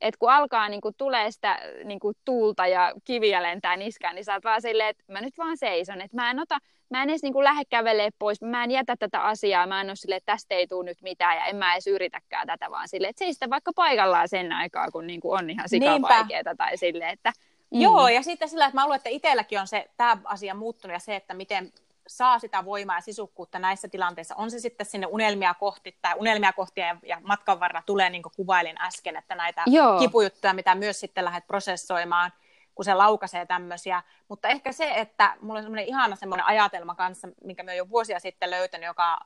että 0.01 0.17
kun 0.19 0.31
alkaa 0.31 0.69
niin 0.69 0.81
kuin, 0.81 0.95
tulee 0.97 1.31
sitä 1.31 1.59
niin 1.83 1.99
kuin, 1.99 2.17
tuulta 2.25 2.67
ja 2.67 2.93
kiviä 3.03 3.43
lentää 3.43 3.77
niskään, 3.77 4.15
niin 4.15 4.25
sä 4.25 4.33
oot 4.33 4.43
vaan 4.43 4.61
silleen, 4.61 4.89
että 4.89 5.03
mä 5.13 5.21
nyt 5.21 5.37
vaan 5.37 5.57
seison, 5.57 6.01
että 6.01 6.17
mä 6.17 6.31
en 6.31 6.39
ota, 6.39 6.57
mä 6.89 7.03
en 7.03 7.09
edes 7.09 7.23
niin 7.23 7.33
kuin, 7.33 7.43
lähde 7.43 7.63
kävelee 7.69 8.09
pois, 8.19 8.41
mä 8.41 8.63
en 8.63 8.71
jätä 8.71 8.95
tätä 8.99 9.21
asiaa, 9.21 9.67
mä 9.67 9.81
en 9.81 9.87
ole 9.87 9.95
silleen, 9.95 10.17
että 10.17 10.31
tästä 10.31 10.55
ei 10.55 10.67
tule 10.67 10.85
nyt 10.85 11.01
mitään 11.01 11.35
ja 11.35 11.45
en 11.45 11.55
mä 11.55 11.73
edes 11.73 11.87
yritäkään 11.87 12.47
tätä, 12.47 12.71
vaan 12.71 12.87
silleen, 12.87 13.09
että 13.09 13.19
seistä 13.19 13.49
vaikka 13.49 13.71
paikallaan 13.75 14.29
sen 14.29 14.51
aikaa, 14.51 14.91
kun 14.91 15.07
niin 15.07 15.19
kuin, 15.21 15.39
on 15.39 15.49
ihan 15.49 15.69
sikavaikeeta 15.69 16.55
tai 16.55 16.77
silleen, 16.77 17.13
että 17.13 17.33
Mm. 17.71 17.81
Joo, 17.81 18.07
ja 18.07 18.21
sitten 18.21 18.49
sillä, 18.49 18.65
että 18.65 18.77
mä 18.77 18.83
luulen, 18.83 18.97
että 18.97 19.09
itselläkin 19.09 19.59
on 19.59 19.67
se, 19.67 19.89
tämä 19.97 20.17
asia 20.23 20.55
muuttunut 20.55 20.93
ja 20.93 20.99
se, 20.99 21.15
että 21.15 21.33
miten 21.33 21.73
saa 22.07 22.39
sitä 22.39 22.65
voimaa 22.65 22.97
ja 22.97 23.01
sisukkuutta 23.01 23.59
näissä 23.59 23.87
tilanteissa, 23.87 24.35
on 24.35 24.51
se 24.51 24.59
sitten 24.59 24.85
sinne 24.85 25.07
unelmia 25.07 25.53
kohti 25.53 25.97
tai 26.01 26.13
unelmia 26.17 26.53
kohti 26.53 26.81
ja, 26.81 26.97
ja 27.03 27.21
matkan 27.23 27.59
varrella 27.59 27.83
tulee, 27.85 28.09
niin 28.09 28.23
kuin 28.23 28.33
kuvailin 28.35 28.81
äsken, 28.81 29.15
että 29.15 29.35
näitä 29.35 29.63
Joo. 29.67 29.99
kipujuttuja, 29.99 30.53
mitä 30.53 30.75
myös 30.75 30.99
sitten 30.99 31.25
lähdet 31.25 31.47
prosessoimaan, 31.47 32.31
kun 32.75 32.85
se 32.85 32.93
laukaisee 32.93 33.45
tämmöisiä. 33.45 34.03
Mutta 34.27 34.47
ehkä 34.47 34.71
se, 34.71 34.91
että 34.95 35.37
mulla 35.41 35.57
on 35.59 35.63
semmoinen 35.63 35.85
ihana 35.85 36.15
semmoinen 36.15 36.45
ajatelma 36.45 36.95
kanssa, 36.95 37.27
minkä 37.43 37.63
mä 37.63 37.73
jo 37.73 37.89
vuosia 37.89 38.19
sitten 38.19 38.51
löytänyt, 38.51 38.87
joka, 38.87 39.17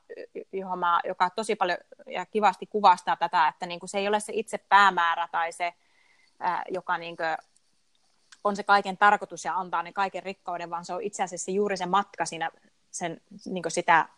johon 0.51 0.79
mä, 0.79 0.99
joka 1.07 1.29
tosi 1.29 1.55
paljon 1.55 1.77
ja 2.07 2.25
kivasti 2.25 2.65
kuvastaa 2.65 3.15
tätä, 3.15 3.47
että 3.47 3.65
niin 3.65 3.79
kuin 3.79 3.89
se 3.89 3.97
ei 3.97 4.07
ole 4.07 4.19
se 4.19 4.33
itse 4.35 4.57
päämäärä 4.57 5.27
tai 5.31 5.51
se, 5.51 5.73
ää, 6.39 6.63
joka 6.69 6.97
niin 6.97 7.17
kuin 7.17 7.37
on 8.43 8.55
se 8.55 8.63
kaiken 8.63 8.97
tarkoitus 8.97 9.45
ja 9.45 9.55
antaa 9.55 9.83
ne 9.83 9.93
kaiken 9.93 10.23
rikkauden, 10.23 10.69
vaan 10.69 10.85
se 10.85 10.93
on 10.93 11.01
itse 11.01 11.23
asiassa 11.23 11.51
juuri 11.51 11.77
se 11.77 11.85
matka 11.85 12.25
siinä 12.25 12.51
sen, 12.91 13.21
niin 13.45 13.63
kuin 13.63 13.71
sitä, 13.71 14.09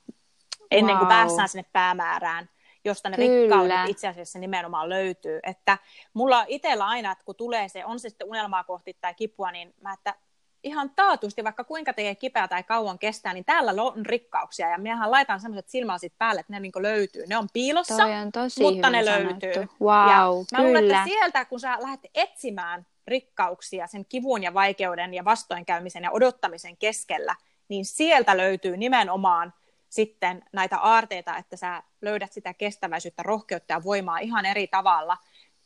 ennen 0.72 0.98
kuin 0.98 1.08
wow. 1.08 1.18
päästään 1.18 1.50
sinne 1.50 1.66
päämäärään, 1.74 2.50
josta 2.86 3.10
ne 3.10 3.16
Kyllä. 3.16 3.42
rikkaudet 3.42 3.90
itse 3.90 4.08
asiassa 4.08 4.40
nimenomaan 4.40 4.90
löytyy. 4.90 5.40
Että 5.44 5.78
mulla 6.14 6.46
itsellä 6.48 6.88
aina, 6.88 7.12
että 7.12 7.24
kun 7.26 7.36
tulee 7.36 7.70
se, 7.70 7.86
on 7.86 8.00
se 8.00 8.10
sitten 8.10 8.28
unelmaa 8.28 8.64
kohti 8.64 8.98
tai 9.02 9.14
kipua, 9.14 9.52
niin 9.52 9.74
mä, 9.82 9.94
että 9.94 10.16
ihan 10.64 10.90
taatusti, 10.96 11.44
vaikka 11.44 11.64
kuinka 11.64 11.94
tekee 11.94 12.16
kipeä 12.16 12.48
tai 12.48 12.64
kauan 12.64 13.00
kestää, 13.00 13.34
niin 13.34 13.46
täällä 13.46 13.84
on 13.84 14.06
rikkauksia. 14.06 14.70
Ja 14.70 14.78
minähän 14.78 15.12
laitan 15.12 15.40
sellaiset 15.40 15.70
silmälasit 15.70 16.14
päälle, 16.18 16.40
että 16.40 16.54
ne 16.54 16.60
niin 16.60 16.72
löytyy. 16.76 17.28
Ne 17.28 17.38
on 17.38 17.48
piilossa, 17.54 18.06
on 18.06 18.32
mutta 18.62 18.90
ne 18.90 19.04
sanottu. 19.04 19.46
löytyy. 19.46 19.68
Wow, 19.82 20.10
ja 20.10 20.26
mä 20.52 20.58
kyllä. 20.58 20.68
luulen, 20.68 20.92
että 20.92 21.04
sieltä, 21.04 21.46
kun 21.46 21.60
sä 21.60 21.78
lähdet 21.82 22.12
etsimään 22.16 22.86
rikkauksia 23.08 23.88
sen 23.88 24.06
kivun 24.06 24.44
ja 24.44 24.54
vaikeuden 24.54 25.14
ja 25.14 25.26
vastoinkäymisen 25.26 26.04
ja 26.04 26.12
odottamisen 26.12 26.78
keskellä, 26.78 27.36
niin 27.72 27.86
sieltä 27.86 28.38
löytyy 28.38 28.78
nimenomaan 28.78 29.54
sitten 29.90 30.44
näitä 30.54 30.78
aarteita, 30.78 31.38
että 31.38 31.58
sä 31.58 31.84
löydät 32.02 32.34
sitä 32.34 32.54
kestäväisyyttä, 32.54 33.24
rohkeutta 33.24 33.74
ja 33.74 33.84
voimaa 33.84 34.18
ihan 34.18 34.46
eri 34.46 34.68
tavalla. 34.68 35.18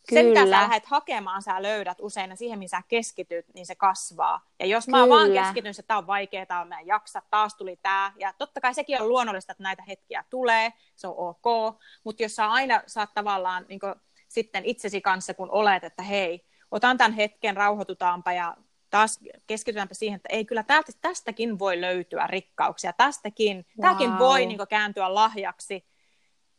Kyllä. 0.10 0.22
Se, 0.22 0.28
mitä 0.28 0.46
sä 0.46 0.52
lähdet 0.52 0.86
hakemaan, 0.86 1.42
sä 1.42 1.62
löydät 1.62 1.98
usein, 2.02 2.30
ja 2.30 2.36
siihen, 2.36 2.60
mihin 2.60 2.70
sä 2.70 2.82
keskityt, 2.88 3.46
niin 3.54 3.66
se 3.66 3.76
kasvaa. 3.76 4.42
Ja 4.60 4.66
jos 4.66 4.88
mä 4.88 4.98
Kyllä. 4.98 5.10
vaan 5.10 5.32
keskityn, 5.32 5.70
että 5.70 5.84
tämä 5.84 5.98
on 5.98 6.08
vaikeaa, 6.08 6.66
mä 6.66 6.80
en 6.80 6.88
jaksa, 6.88 7.22
taas 7.30 7.56
tuli 7.56 7.80
tämä, 7.82 8.12
ja 8.18 8.34
totta 8.38 8.62
kai 8.62 8.74
sekin 8.74 9.02
on 9.02 9.10
luonnollista, 9.10 9.52
että 9.52 9.64
näitä 9.64 9.84
hetkiä 9.88 10.24
tulee, 10.30 10.74
se 10.96 11.08
on 11.08 11.16
ok, 11.18 11.76
mutta 12.04 12.24
jos 12.24 12.36
sä 12.36 12.52
aina 12.52 12.82
saat 12.88 13.14
tavallaan 13.14 13.66
niin 13.70 13.80
sitten 14.28 14.66
itsesi 14.66 15.02
kanssa, 15.02 15.34
kun 15.34 15.52
olet, 15.52 15.84
että 15.84 16.04
hei, 16.04 16.46
otan 16.72 16.98
tämän 16.98 17.14
hetken, 17.14 17.58
rauhoitutaanpa 17.58 18.32
ja 18.32 18.58
taas 18.90 19.20
keskitytäänpä 19.48 19.94
siihen, 19.94 20.16
että 20.16 20.30
ei 20.32 20.46
kyllä 20.46 20.64
täältä, 20.64 20.92
tästäkin 21.02 21.60
voi 21.60 21.82
löytyä 21.82 22.28
rikkauksia, 22.28 22.94
tästäkin, 22.94 23.58
wow. 23.58 23.82
tämäkin 23.82 24.20
voi 24.20 24.46
niin 24.46 24.58
kuin, 24.58 24.68
kääntyä 24.68 25.16
lahjaksi. 25.16 25.86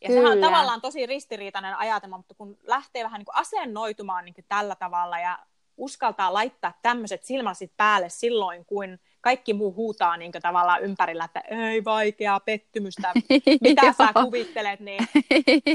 Ja 0.00 0.08
kyllä. 0.08 0.20
sehän 0.20 0.32
on 0.32 0.44
tavallaan 0.44 0.80
tosi 0.80 1.06
ristiriitainen 1.06 1.76
ajatelma, 1.76 2.16
mutta 2.16 2.34
kun 2.34 2.58
lähtee 2.62 3.04
vähän 3.04 3.18
niin 3.18 3.26
kuin 3.26 3.36
asennoitumaan 3.36 4.24
niin 4.24 4.34
kuin 4.34 4.44
tällä 4.48 4.76
tavalla 4.76 5.18
ja 5.18 5.38
uskaltaa 5.76 6.32
laittaa 6.32 6.78
tämmöiset 6.82 7.24
silmälasit 7.24 7.72
päälle 7.76 8.08
silloin, 8.08 8.64
kun 8.64 8.98
kaikki 9.26 9.54
muu 9.54 9.74
huutaa 9.74 10.16
niin 10.16 10.32
tavallaan 10.32 10.82
ympärillä, 10.82 11.24
että 11.24 11.40
ei 11.40 11.84
vaikeaa 11.84 12.40
pettymystä, 12.40 13.12
mitä 13.60 13.92
sä 13.92 14.08
kuvittelet, 14.22 14.80
niin 14.80 15.08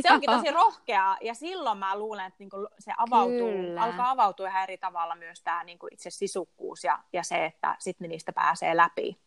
se 0.01 0.13
onkin 0.13 0.29
tosi 0.29 0.51
rohkeaa. 0.51 1.17
Ja 1.21 1.33
silloin 1.33 1.77
mä 1.77 1.97
luulen, 1.97 2.25
että 2.25 2.37
niin 2.39 2.49
se 2.79 2.91
avautuu, 2.97 3.51
Kyllä. 3.51 3.81
alkaa 3.81 4.09
avautua 4.09 4.47
ihan 4.47 4.63
eri 4.63 4.77
tavalla 4.77 5.15
myös 5.15 5.41
tämä 5.41 5.63
niin 5.63 5.79
itse 5.91 6.09
sisukkuus 6.09 6.83
ja, 6.83 6.99
ja 7.13 7.23
se, 7.23 7.45
että 7.45 7.75
sitten 7.79 8.09
niistä 8.09 8.33
pääsee 8.33 8.77
läpi. 8.77 9.17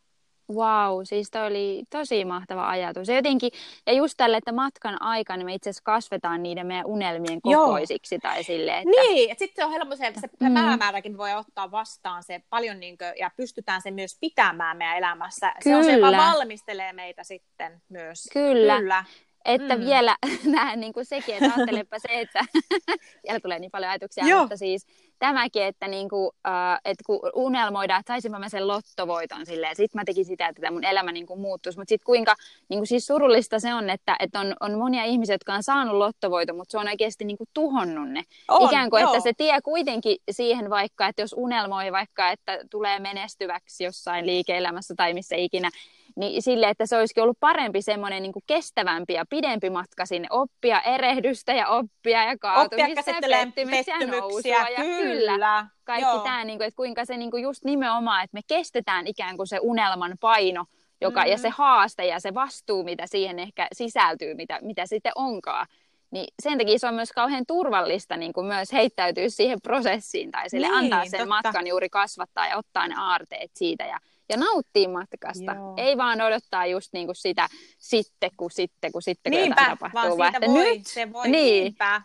Wow, 0.52 1.00
siis 1.04 1.30
toi 1.30 1.46
oli 1.46 1.82
tosi 1.90 2.24
mahtava 2.24 2.68
ajatus. 2.68 3.08
Ja 3.08 3.14
jotenkin, 3.14 3.50
ja 3.86 3.92
just 3.92 4.14
tälle, 4.16 4.36
että 4.36 4.52
matkan 4.52 5.02
aikana 5.02 5.44
me 5.44 5.54
itse 5.54 5.70
asiassa 5.70 5.84
kasvetaan 5.84 6.42
niiden 6.42 6.66
meidän 6.66 6.86
unelmien 6.86 7.40
kokoisiksi. 7.42 8.14
Joo. 8.14 8.20
Tai 8.22 8.44
sille, 8.44 8.78
että... 8.78 8.90
Niin, 8.90 9.30
että 9.30 9.44
sitten 9.44 9.62
se 9.62 9.64
on 9.64 9.72
helppo 9.72 9.96
se, 9.96 10.06
että 10.06 10.20
se 10.20 10.28
mm. 10.40 10.54
päämääräkin 10.54 11.18
voi 11.18 11.34
ottaa 11.34 11.70
vastaan 11.70 12.22
se 12.22 12.42
paljon, 12.50 12.80
niin 12.80 12.98
kuin, 12.98 13.12
ja 13.18 13.30
pystytään 13.36 13.82
se 13.82 13.90
myös 13.90 14.18
pitämään 14.20 14.76
meidän 14.76 14.96
elämässä. 14.96 15.52
Kyllä. 15.62 15.76
Se 15.76 15.76
on 15.76 15.84
se, 15.84 15.92
joka 15.92 16.16
valmistelee 16.16 16.92
meitä 16.92 17.24
sitten 17.24 17.82
myös. 17.88 18.28
Kyllä. 18.32 18.78
Kyllä. 18.78 19.04
Että 19.44 19.76
mm. 19.76 19.84
vielä 19.84 20.16
näen 20.44 20.80
niin 20.80 20.92
kuin 20.92 21.06
sekin, 21.06 21.34
että 21.34 21.52
ajattelepa 21.56 21.98
se, 21.98 22.20
että 22.20 22.44
vielä 23.24 23.40
tulee 23.40 23.58
niin 23.58 23.70
paljon 23.70 23.90
ajatuksia, 23.90 24.26
Joo. 24.26 24.40
mutta 24.40 24.56
siis 24.56 24.86
tämäkin, 25.18 25.62
että, 25.62 25.88
niin 25.88 26.08
kuin, 26.08 26.26
uh, 26.26 26.80
että 26.84 27.04
kun 27.06 27.20
unelmoidaan, 27.34 28.00
että 28.00 28.12
saisinpa 28.12 28.38
mä 28.38 28.48
sen 28.48 28.68
lottovoiton 28.68 29.46
silleen, 29.46 29.76
sitten 29.76 30.00
mä 30.00 30.04
tekin 30.04 30.24
sitä, 30.24 30.48
että 30.48 30.70
mun 30.70 30.84
elämä 30.84 31.12
niin 31.12 31.26
kuin 31.26 31.40
muuttuisi, 31.40 31.78
mutta 31.78 31.88
sitten 31.88 32.06
kuinka 32.06 32.34
niin 32.68 32.78
kuin 32.78 32.86
siis 32.86 33.06
surullista 33.06 33.60
se 33.60 33.74
on, 33.74 33.90
että, 33.90 34.16
että 34.18 34.40
on, 34.40 34.54
on 34.60 34.78
monia 34.78 35.04
ihmisiä, 35.04 35.34
jotka 35.34 35.54
on 35.54 35.62
saanut 35.62 35.96
lottovoiton, 35.96 36.56
mutta 36.56 36.72
se 36.72 36.78
on 36.78 36.88
oikeasti 36.88 37.24
niin 37.24 37.38
kuin 37.38 37.48
tuhonnut 37.54 38.10
ne. 38.10 38.22
On, 38.48 38.68
Ikään 38.68 38.90
kuin, 38.90 39.00
joo. 39.00 39.10
että 39.14 39.22
se 39.22 39.32
tie 39.36 39.60
kuitenkin 39.60 40.16
siihen 40.30 40.70
vaikka, 40.70 41.08
että 41.08 41.22
jos 41.22 41.34
unelmoi 41.38 41.92
vaikka, 41.92 42.30
että 42.30 42.58
tulee 42.70 42.98
menestyväksi 42.98 43.84
jossain 43.84 44.26
liike-elämässä 44.26 44.94
tai 44.96 45.14
missä 45.14 45.36
ikinä, 45.36 45.70
niin 46.16 46.42
sille, 46.42 46.68
että 46.68 46.86
se 46.86 46.96
olisikin 46.96 47.22
ollut 47.22 47.40
parempi 47.40 47.82
semmoinen 47.82 48.22
niin 48.22 48.32
kuin 48.32 48.42
kestävämpi 48.46 49.12
ja 49.12 49.24
pidempi 49.30 49.70
matka 49.70 50.06
sinne 50.06 50.28
oppia 50.30 50.80
erehdystä 50.80 51.52
ja 51.52 51.68
oppia 51.68 52.24
ja 52.24 52.38
kaatumista 52.38 53.10
ja 53.10 53.44
pettymyksiä, 53.44 53.98
nousua 53.98 54.68
ja 54.76 54.84
kyllä, 54.84 55.32
kyllä 55.32 55.66
kaikki 55.84 56.18
tämä, 56.24 56.44
niin 56.44 56.58
kuin, 56.58 56.68
että 56.68 56.76
kuinka 56.76 57.04
se 57.04 57.16
niin 57.16 57.30
kuin 57.30 57.42
just 57.42 57.64
nimenomaan, 57.64 58.24
että 58.24 58.34
me 58.34 58.40
kestetään 58.46 59.06
ikään 59.06 59.36
kuin 59.36 59.46
se 59.46 59.58
unelman 59.62 60.16
paino 60.20 60.64
joka, 61.00 61.20
mm-hmm. 61.20 61.30
ja 61.30 61.38
se 61.38 61.48
mm-hmm. 61.48 61.64
haaste 61.64 62.06
ja 62.06 62.20
se 62.20 62.34
vastuu, 62.34 62.84
mitä 62.84 63.06
siihen 63.06 63.38
ehkä 63.38 63.68
sisältyy, 63.72 64.34
mitä, 64.34 64.58
mitä 64.62 64.86
sitten 64.86 65.12
onkaan. 65.14 65.66
Niin 66.10 66.34
sen 66.42 66.58
takia 66.58 66.78
se 66.78 66.88
on 66.88 66.94
myös 66.94 67.12
kauhean 67.12 67.46
turvallista 67.46 68.16
niin 68.16 68.32
kuin 68.32 68.46
myös 68.46 68.72
heittäytyä 68.72 69.28
siihen 69.28 69.60
prosessiin 69.62 70.30
tai 70.30 70.50
sille 70.50 70.66
niin, 70.66 70.76
antaa 70.76 71.04
sen 71.04 71.10
totta. 71.10 71.26
matkan 71.26 71.66
juuri 71.66 71.88
kasvattaa 71.88 72.46
ja 72.46 72.56
ottaa 72.56 72.88
ne 72.88 72.94
aarteet 72.98 73.50
siitä 73.54 73.84
ja 73.84 73.98
ja 74.34 74.38
nauttii 74.38 74.88
matkasta. 74.88 75.52
Joo. 75.54 75.74
Ei 75.76 75.96
vaan 75.96 76.20
odottaa 76.20 76.66
just 76.66 76.92
niin 76.92 77.06
kuin 77.06 77.16
sitä 77.16 77.48
sitten, 77.78 78.30
kun 78.36 78.50
sitten, 78.50 78.92
kun 78.92 79.02
sitten, 79.02 79.32
kun 79.32 79.40
niinpä, 79.40 79.66
tapahtuu. 79.68 80.18
Vaan 80.18 80.32
siitä 80.32 80.46
vaan 80.46 80.58
voi, 80.58 80.76
nyt, 80.76 80.86
se 80.86 81.12
voi, 81.12 81.28
niin. 81.28 81.64
niinpä. 81.64 82.02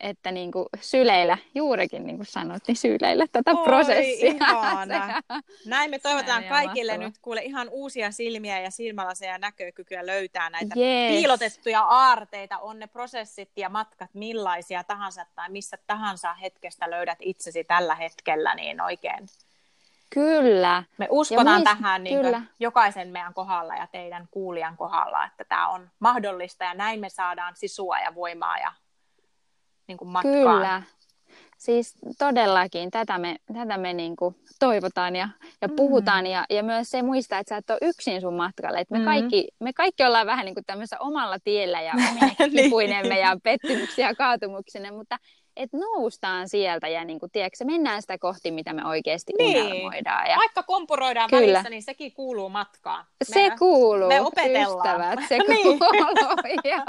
että 0.00 0.32
niin 0.32 0.52
kuin 0.52 0.66
syleillä, 0.80 1.38
juurikin 1.54 2.06
niin 2.06 2.16
kuin 2.16 2.26
sanot, 2.26 2.62
niin 2.68 2.76
syleillä 2.76 3.26
tätä 3.32 3.50
Oi, 3.50 3.64
prosessia. 3.64 4.30
Ihana. 4.32 5.20
Näin 5.66 5.90
me 5.90 5.98
toivotaan 5.98 6.44
kaikille 6.44 6.92
mahtava. 6.92 7.08
nyt 7.08 7.18
kuule 7.22 7.42
ihan 7.42 7.68
uusia 7.70 8.10
silmiä 8.10 8.60
ja 8.60 8.70
silmälaseja 8.70 9.32
ja 9.32 9.38
näkökykyä 9.38 10.06
löytää 10.06 10.50
näitä 10.50 10.74
Yes. 10.80 11.12
piilotettuja 11.12 11.82
aarteita, 11.82 12.58
on 12.58 12.78
ne 12.78 12.86
prosessit 12.86 13.50
ja 13.56 13.68
matkat 13.68 14.10
millaisia 14.14 14.84
tahansa 14.84 15.26
tai 15.34 15.50
missä 15.50 15.78
tahansa 15.86 16.34
hetkestä 16.34 16.90
löydät 16.90 17.18
itsesi 17.20 17.64
tällä 17.64 17.94
hetkellä, 17.94 18.54
niin 18.54 18.80
oikein 18.80 19.26
Kyllä. 20.14 20.82
me 20.98 21.08
uskotaan 21.10 21.60
muist- 21.60 21.64
tähän 21.64 22.04
niin 22.04 22.20
kyllä. 22.22 22.42
jokaisen 22.60 23.08
meidän 23.08 23.34
kohdalla 23.34 23.74
ja 23.74 23.86
teidän 23.92 24.28
kuulijan 24.30 24.76
kohdalla, 24.76 25.24
että 25.24 25.44
tämä 25.44 25.68
on 25.68 25.90
mahdollista 25.98 26.64
ja 26.64 26.74
näin 26.74 27.00
me 27.00 27.08
saadaan 27.08 27.56
sisua 27.56 27.98
ja 27.98 28.14
voimaa 28.14 28.58
ja 28.58 28.72
niin 29.86 29.98
kuin 29.98 30.08
matkaan. 30.08 30.34
Kyllä. 30.34 30.82
Siis 31.58 31.94
todellakin 32.18 32.90
tätä 32.90 33.18
me, 33.18 33.36
tätä 33.58 33.78
me 33.78 33.92
niinku 33.92 34.34
toivotaan 34.58 35.16
ja, 35.16 35.28
ja 35.62 35.68
puhutaan 35.68 36.24
Mm. 36.24 36.30
ja, 36.30 36.44
ja 36.50 36.62
myös 36.62 36.90
se 36.90 37.02
muistaa, 37.02 37.38
että 37.38 37.48
sä 37.54 37.56
et 37.56 37.70
ole 37.70 37.78
yksin 37.82 38.20
sun 38.20 38.34
matkalle. 38.34 38.80
Et 38.80 38.90
me, 38.90 38.98
Mm. 38.98 39.04
kaikki, 39.04 39.48
me 39.60 39.72
kaikki 39.72 40.04
ollaan 40.04 40.26
vähän 40.26 40.44
niin 40.44 40.54
kuin 40.54 40.64
tämmöisessä 40.64 40.96
omalla 41.00 41.36
tiellä 41.44 41.80
ja 41.80 41.92
omine 42.10 42.34
Niin. 42.38 42.50
kipuinemme 42.52 43.18
ja 43.18 43.36
pettymyksiä 43.42 44.08
ja 44.08 44.14
kaatumuksine, 44.14 44.90
mutta 44.90 45.16
et 45.56 45.72
noustaan 45.72 46.48
sieltä 46.48 46.88
ja 46.88 47.04
niin 47.04 47.20
kuin, 47.20 47.30
tiedätkö, 47.32 47.64
mennään 47.64 48.02
sitä 48.02 48.18
kohti, 48.18 48.50
mitä 48.50 48.72
me 48.72 48.84
oikeasti 48.86 49.32
Niin. 49.38 49.62
unelmoidaan. 49.66 50.30
Ja 50.30 50.36
Vaikka 50.36 50.62
kompuroidaan 50.62 51.30
Kyllä. 51.30 51.46
välissä, 51.52 51.70
niin 51.70 51.82
sekin 51.82 52.12
kuuluu 52.12 52.48
matkaan. 52.48 53.04
se 53.22 53.48
Me- 53.50 53.56
kuuluu, 53.58 54.08
me 54.08 54.20
opetellaan. 54.20 54.76
ystävät, 54.76 55.28
se 55.28 55.38
Niin. 55.48 55.62
kuuluu. 55.78 56.58
ja 56.64 56.84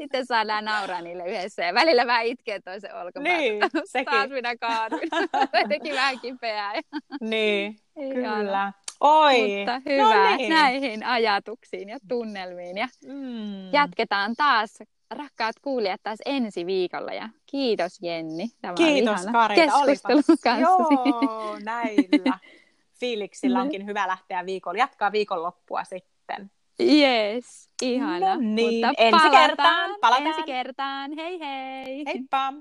Sitten 0.00 0.26
saadaan 0.26 0.64
nauraa 0.64 1.00
niille 1.00 1.28
yhdessä 1.28 1.62
ja 1.62 1.74
välillä 1.74 2.06
vähän 2.06 2.26
itkeä 2.26 2.60
toisen 2.60 2.94
olkapäätä. 2.96 3.38
Niin, 3.38 3.60
Taas 3.72 3.72
sekin. 3.86 4.32
minä 4.32 4.56
kaaduin. 4.56 5.08
Teki 5.68 5.92
vähän 5.92 6.20
kipeää. 6.20 6.72
Niin, 7.20 7.76
Ihana. 8.00 8.36
kyllä. 8.36 8.72
Oi, 9.00 9.56
Mutta 9.58 9.80
hyvä 9.90 10.30
no 10.30 10.36
niin. 10.36 10.50
näihin 10.50 11.06
ajatuksiin 11.06 11.88
ja 11.88 11.98
tunnelmiin. 12.08 12.76
Ja 12.78 12.88
Mm. 13.06 13.72
jatketaan 13.72 14.34
taas, 14.36 14.78
rakkaat 15.14 15.54
kuulijat, 15.62 16.00
taas 16.02 16.18
ensi 16.24 16.66
viikolla. 16.66 17.12
Ja 17.12 17.28
kiitos 17.46 17.98
Jenni. 18.02 18.48
Tämä 18.60 18.74
Kiitos 18.74 19.12
oli 19.14 19.20
ihana 19.20 19.32
Karita, 19.32 19.62
keskustelu 19.62 20.18
olipas- 20.18 20.40
kanssasi. 20.42 20.94
Joo, 21.24 21.58
näillä 21.64 22.38
fiiliksillä 23.00 23.60
onkin 23.60 23.86
hyvä 23.86 24.08
lähteä 24.08 24.46
viikolla. 24.46 24.78
Jatkaa 24.78 25.12
viikonloppua 25.12 25.84
sitten. 25.84 26.50
Yes, 26.80 27.70
ihana. 27.82 28.34
No 28.34 28.40
niin, 28.40 28.86
Mutta 28.86 29.02
ensi 29.02 29.18
palataan, 29.18 29.46
kertaan, 29.48 29.90
palataan. 30.00 30.26
Ensi 30.26 30.42
kertaan. 30.42 31.12
Hei 31.16 31.40
hei. 31.40 32.02
Heippa! 32.06 32.52